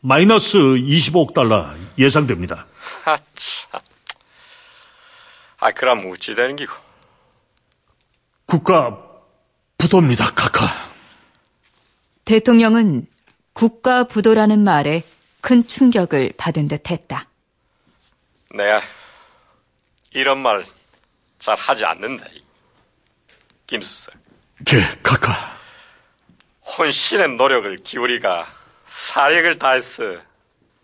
마이너스 0.01 0.59
25억 0.59 1.35
달러 1.35 1.73
예상됩니다. 1.99 2.67
아, 3.05 3.17
참. 3.35 3.81
아, 5.59 5.71
그럼 5.73 6.11
어찌 6.11 6.35
되는 6.35 6.57
기고? 6.57 6.73
국가 8.47 8.99
부도입니다, 9.79 10.33
카카. 10.35 10.67
대통령은 12.25 13.07
국가 13.53 14.05
부도라는 14.05 14.63
말에 14.63 15.03
큰 15.41 15.67
충격을 15.67 16.35
받은 16.37 16.69
듯 16.69 16.91
했다. 16.91 17.29
내가 18.55 18.81
이런 20.13 20.39
말 20.39 20.65
잘 21.39 21.57
하지 21.57 21.85
않는다. 21.85 22.27
이. 22.35 22.43
김수석. 23.67 24.15
예, 24.73 24.99
카카. 25.03 25.56
혼신의 26.67 27.37
노력을 27.37 27.77
기울이가 27.77 28.47
사력을 28.87 29.59
다해서 29.59 30.03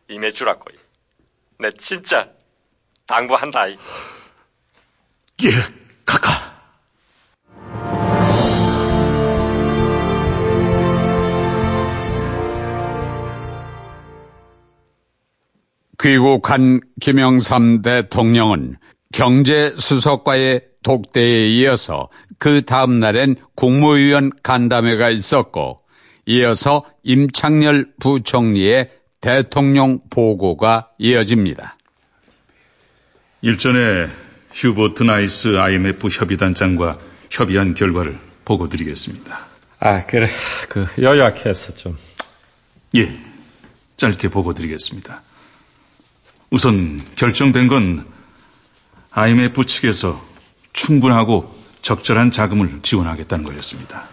임해주라고. 0.09 0.67
내 1.59 1.71
진짜 1.73 2.29
당부한다. 3.07 3.67
이. 3.69 3.77
예, 5.45 5.49
카카. 6.05 6.53
귀국한 16.01 16.81
김영삼 17.01 17.83
대통령은 17.83 18.77
경제수석과의 19.13 20.63
독대에 20.83 21.49
이어서 21.49 22.09
그 22.43 22.65
다음 22.65 22.99
날엔 22.99 23.37
국무위원 23.55 24.33
간담회가 24.43 25.11
있었고 25.11 25.79
이어서 26.27 26.85
임창열 27.05 27.93
부총리의 28.01 28.91
대통령 29.21 30.01
보고가 30.11 30.89
이어집니다. 30.99 31.77
일전에 33.43 34.09
휴버트 34.53 35.05
나이스 35.05 35.57
IMF 35.57 36.09
협의단장과 36.09 36.99
협의한 37.31 37.75
결과를 37.75 38.19
보고 38.45 38.69
드리겠습니다. 38.69 39.47
아, 39.79 40.05
그래. 40.05 40.27
그 40.69 40.89
요약해서 40.99 41.75
좀. 41.75 41.97
예, 42.97 43.21
짧게 43.97 44.31
보고 44.31 44.53
드리겠습니다. 44.53 45.23
우선 46.51 47.05
결정된 47.15 47.69
건 47.69 48.05
IMF 49.13 49.65
측에서 49.65 50.21
충분하고 50.73 51.62
적절한 51.83 52.31
자금을 52.31 52.81
지원하겠다는 52.83 53.45
거였습니다. 53.45 54.09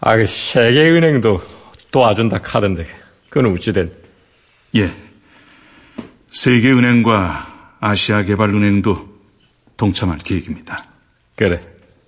아, 0.00 0.16
그 0.16 0.26
세계은행도 0.26 1.42
도와준다 1.90 2.42
카던데 2.42 2.84
그건 3.30 3.54
어찌된? 3.54 3.92
예, 4.76 4.92
세계은행과 6.32 7.76
아시아개발은행도 7.80 9.16
동참할 9.76 10.18
계획입니다. 10.18 10.76
그래, 11.36 11.60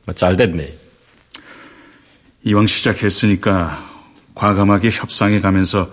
뭐잘 0.05 0.36
됐네. 0.36 0.72
이왕 2.42 2.66
시작했으니까 2.66 3.86
과감하게 4.34 4.90
협상해 4.90 5.40
가면서 5.40 5.90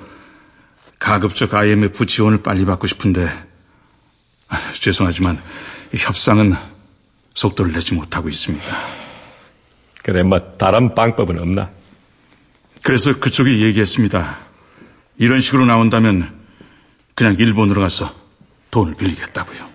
가급적 1.00 1.54
IMF 1.54 2.06
지원을 2.06 2.42
빨리 2.42 2.66
받고 2.66 2.88
싶은데 2.88 3.28
아, 4.48 4.72
죄송하지만 4.74 5.42
이 5.94 5.98
협상은 5.98 6.54
속도를 7.36 7.74
내지 7.74 7.94
못하고 7.94 8.30
있습니다. 8.30 8.66
그래, 10.02 10.24
뭐 10.24 10.40
다른 10.58 10.96
방법은 10.96 11.40
없나? 11.40 11.70
그래서 12.82 13.20
그쪽이 13.20 13.64
얘기했습니다. 13.64 14.38
이런 15.18 15.40
식으로 15.42 15.66
나온다면 15.66 16.34
그냥 17.14 17.36
일본으로 17.38 17.82
가서 17.82 18.14
돈을 18.72 18.96
빌리겠다고요. 18.96 19.68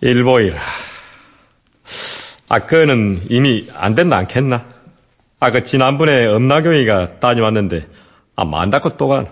일보이라. 0.00 0.60
아, 2.48 2.58
그거는 2.60 3.20
이미 3.28 3.68
안 3.74 3.94
된다 3.94 4.16
않겠나? 4.16 4.64
아, 5.40 5.50
그 5.50 5.64
지난번에 5.64 6.26
엄낙용이가 6.26 7.20
다녀왔는데 7.20 7.88
아, 8.36 8.44
만다고 8.44 8.96
또 8.96 9.08
가. 9.08 9.26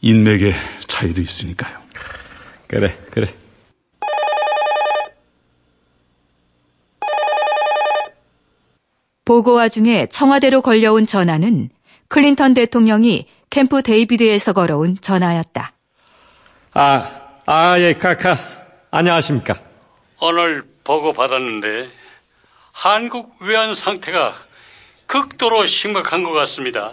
인맥의 0.00 0.54
차이도 0.86 1.20
있으니까요. 1.20 1.78
그래, 2.66 2.98
그래. 3.10 3.41
보고 9.24 9.54
와중에 9.54 10.06
청와대로 10.06 10.62
걸려온 10.62 11.06
전화는 11.06 11.70
클린턴 12.08 12.54
대통령이 12.54 13.26
캠프 13.50 13.82
데이비드에서 13.82 14.52
걸어온 14.52 14.98
전화였다. 15.00 15.72
아, 16.74 17.10
아, 17.46 17.78
예, 17.78 17.94
각하. 17.94 18.36
안녕하십니까. 18.90 19.54
오늘 20.20 20.64
보고 20.84 21.12
받았는데 21.12 21.88
한국 22.72 23.34
외환 23.40 23.74
상태가 23.74 24.34
극도로 25.06 25.66
심각한 25.66 26.22
것 26.22 26.32
같습니다. 26.32 26.92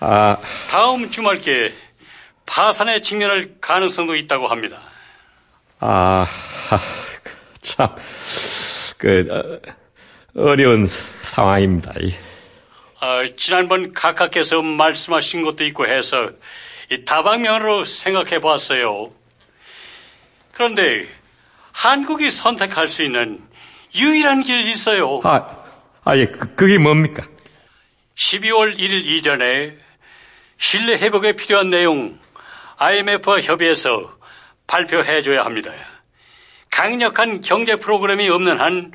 아, 0.00 0.38
다음 0.70 1.10
주말께 1.10 1.72
파산에 2.46 3.00
직면할 3.00 3.56
가능성도 3.60 4.16
있다고 4.16 4.48
합니다. 4.48 4.80
아, 5.78 6.26
참, 7.60 7.94
그, 8.98 9.60
어, 10.34 10.42
어려운 10.42 10.86
상황입니다. 10.86 11.92
아, 13.00 13.24
지난번 13.36 13.92
각하께서 13.92 14.62
말씀하신 14.62 15.42
것도 15.42 15.64
있고 15.66 15.86
해서 15.86 16.30
이 16.90 17.04
다방면으로 17.04 17.84
생각해 17.84 18.40
봤어요. 18.40 19.12
그런데 20.52 21.06
한국이 21.72 22.30
선택할 22.30 22.88
수 22.88 23.02
있는 23.02 23.40
유일한 23.94 24.42
길이 24.42 24.68
있어요. 24.70 25.20
아, 25.24 25.56
아, 26.04 26.16
예, 26.16 26.26
그, 26.26 26.54
그게 26.54 26.78
뭡니까? 26.78 27.22
12월 28.16 28.76
1일 28.76 29.04
이전에 29.06 29.76
신뢰 30.58 30.98
회복에 30.98 31.32
필요한 31.32 31.70
내용 31.70 32.18
IMF와 32.76 33.40
협의해서 33.40 34.18
발표해 34.66 35.22
줘야 35.22 35.44
합니다. 35.44 35.72
강력한 36.70 37.40
경제 37.40 37.76
프로그램이 37.76 38.28
없는 38.28 38.60
한 38.60 38.92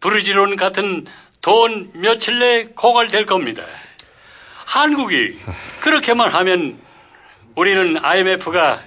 브르지론 0.00 0.56
같은 0.56 1.06
돈 1.40 1.90
며칠 1.94 2.38
내에 2.38 2.64
고갈될 2.74 3.26
겁니다. 3.26 3.64
한국이 4.64 5.38
그렇게만 5.80 6.30
하면 6.30 6.78
우리는 7.54 8.04
IMF가 8.04 8.82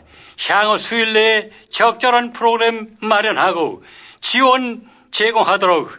향후 0.48 0.78
수일 0.78 1.14
내에 1.14 1.50
적절한 1.70 2.34
프로그램 2.34 2.96
마련하고 3.00 3.84
지원 4.22 4.88
제공하도록 5.12 5.92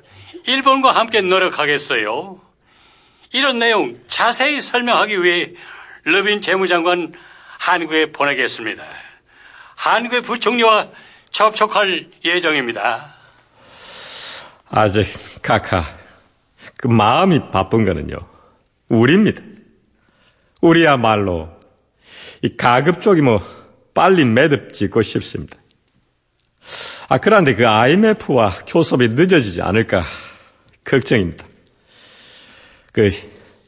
일본과 0.46 0.92
함께 0.92 1.20
노력하겠어요. 1.20 2.40
이런 3.32 3.58
내용 3.58 3.98
자세히 4.08 4.60
설명하기 4.60 5.22
위해 5.22 5.52
러빈 6.04 6.40
재무장관 6.40 7.12
한국에 7.58 8.12
보내겠습니다. 8.12 8.84
한국의 9.76 10.22
부총리와 10.22 10.88
접촉할 11.30 12.08
예정입니다. 12.24 13.14
아 14.74 14.88
저 14.88 15.02
카카, 15.42 15.84
그 16.78 16.88
마음이 16.88 17.50
바쁜 17.52 17.84
거는요, 17.84 18.16
우리입니다. 18.88 19.42
우리야말로 20.62 21.50
이 22.40 22.56
가급 22.56 23.02
쪽이 23.02 23.20
뭐 23.20 23.40
빨리 23.92 24.24
매듭 24.24 24.72
짓고 24.72 25.02
싶습니다. 25.02 25.58
아 27.08 27.18
그런데 27.18 27.54
그 27.54 27.68
IMF와 27.68 28.50
교섭이 28.66 29.08
늦어지지 29.08 29.60
않을까 29.60 30.04
걱정입니다. 30.86 31.44
그 32.92 33.10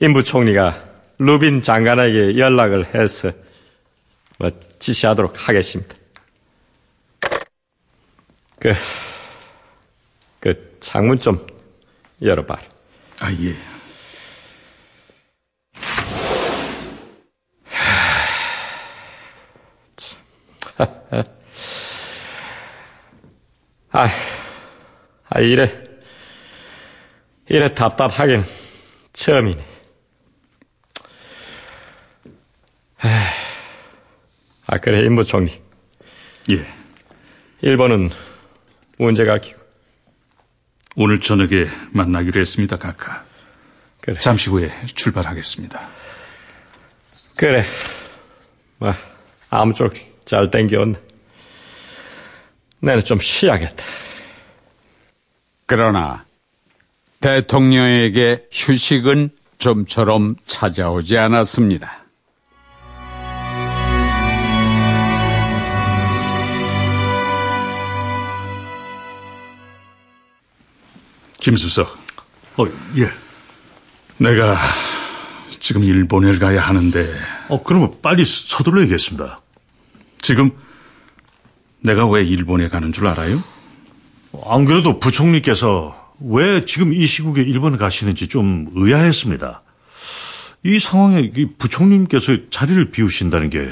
인부 0.00 0.22
총리가 0.22 0.84
루빈 1.18 1.60
장관에게 1.60 2.38
연락을 2.38 2.94
해서 2.94 3.30
뭐 4.38 4.50
지시하도록 4.78 5.48
하겠습니다. 5.48 5.94
그, 8.58 8.72
그 8.72 8.74
창문 10.84 11.18
좀 11.18 11.44
열어봐. 12.20 12.60
아, 13.20 13.32
예. 13.40 13.54
아, 23.90 24.08
아, 25.30 25.40
이래, 25.40 25.72
이래 27.48 27.74
답답하긴 27.74 28.44
처음이네. 29.14 29.64
아, 34.66 34.78
그래, 34.78 35.06
인부 35.06 35.24
총리. 35.24 35.50
예. 36.50 36.66
일본은 37.62 38.10
문제가 38.98 39.38
기고. 39.38 39.63
오늘 40.96 41.20
저녁에 41.20 41.66
만나기로 41.90 42.40
했습니다, 42.40 42.78
각하. 42.78 43.24
그래. 44.00 44.18
잠시 44.20 44.50
후에 44.50 44.70
출발하겠습니다. 44.94 45.88
그래. 47.36 47.64
뭐, 48.78 48.92
아무쪼록 49.50 49.94
잘 50.24 50.50
땡겨온다. 50.50 51.00
나는 52.80 53.02
좀 53.02 53.18
쉬어야겠다. 53.18 53.82
그러나 55.66 56.24
대통령에게 57.20 58.46
휴식은 58.52 59.30
좀처럼 59.58 60.36
찾아오지 60.44 61.16
않았습니다. 61.16 62.03
김수석. 71.44 71.98
어, 72.56 72.64
예. 72.96 73.10
내가 74.16 74.56
지금 75.60 75.84
일본에 75.84 76.34
가야 76.38 76.62
하는데. 76.62 77.14
어, 77.48 77.62
그러면 77.62 77.96
빨리 78.00 78.24
서둘러야겠습니다. 78.24 79.40
지금 80.22 80.52
내가 81.82 82.06
왜 82.06 82.24
일본에 82.24 82.70
가는 82.70 82.94
줄 82.94 83.08
알아요? 83.08 83.44
안 84.46 84.64
그래도 84.64 84.98
부총리께서 84.98 86.14
왜 86.20 86.64
지금 86.64 86.94
이 86.94 87.04
시국에 87.04 87.42
일본에 87.42 87.76
가시는지 87.76 88.28
좀 88.28 88.70
의아했습니다. 88.74 89.62
이 90.62 90.78
상황에 90.78 91.30
이 91.36 91.46
부총리님께서 91.58 92.48
자리를 92.48 92.90
비우신다는 92.90 93.50
게 93.50 93.68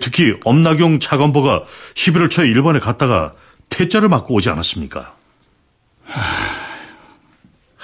특히 0.00 0.34
엄나경 0.42 1.00
차관보가 1.00 1.64
11월 1.92 2.30
초에 2.30 2.48
일본에 2.48 2.78
갔다가 2.78 3.34
퇴짜를 3.68 4.08
맞고 4.08 4.32
오지 4.32 4.48
않았습니까? 4.48 5.14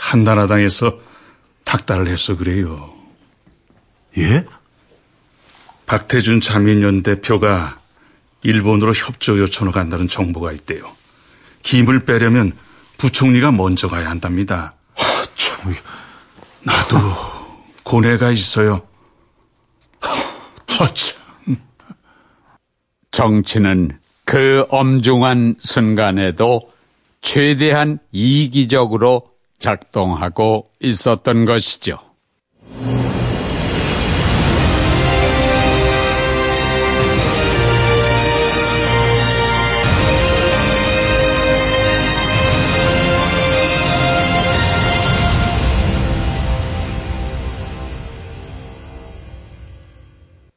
한나라당에서 0.05 0.99
탁달을 1.65 2.09
해서 2.09 2.37
그래요. 2.37 2.93
예? 4.19 4.45
박태준 5.87 6.41
자민련 6.41 7.03
대표가 7.03 7.79
일본으로 8.43 8.93
협조 8.93 9.39
요청을 9.39 9.73
간다는 9.73 10.07
정보가 10.07 10.53
있대요. 10.53 10.95
김을 11.63 12.05
빼려면 12.05 12.53
부총리가 12.99 13.51
먼저 13.53 13.89
가야 13.89 14.11
한답니다. 14.11 14.75
아, 14.99 15.25
참. 15.35 15.75
나도 16.63 16.99
고뇌가 17.83 18.31
있어요. 18.31 18.87
참. 20.01 21.57
정치는 23.11 23.99
그 24.25 24.67
엄중한 24.69 25.57
순간에도 25.61 26.71
최대한 27.23 27.99
이기적으로 28.13 29.34
작동하고 29.59 30.71
있었던 30.81 31.45
것이죠. 31.45 31.99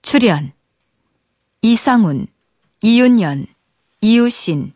출연 0.01 0.53
이상훈, 1.61 2.27
이윤연, 2.81 3.45
이우신, 3.99 4.73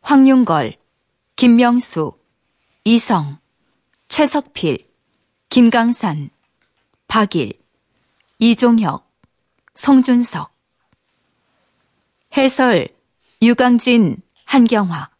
황윤걸, 0.00 0.74
김명수, 1.36 2.12
이성, 2.84 3.39
최석필, 4.10 4.88
김강산, 5.50 6.30
박일, 7.06 7.52
이종혁, 8.40 9.08
송준석. 9.74 10.52
해설 12.36 12.88
유강진, 13.40 14.16
한경화. 14.44 15.10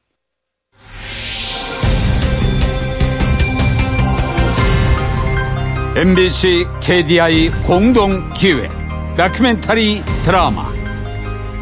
MBC 5.96 6.66
KDI 6.82 7.50
공동 7.66 8.28
기획 8.32 8.70
다큐멘터리 9.16 10.02
드라마 10.24 10.68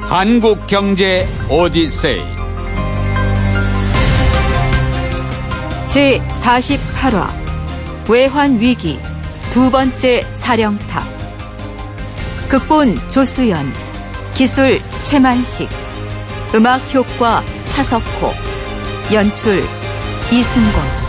한국 0.03 0.66
경제 0.66 1.26
오디세이 1.51 2.38
제 5.89 6.20
48화 6.32 8.11
외환 8.11 8.61
위기 8.61 9.01
두 9.51 9.70
번째 9.70 10.22
사령탑. 10.34 11.03
극본 12.51 13.09
조수연 13.09 13.72
기술 14.34 14.82
최만식 15.03 15.68
음악 16.55 16.95
효과 16.95 17.43
차석호 17.66 18.32
연출 19.12 19.64
이순곤 20.30 21.07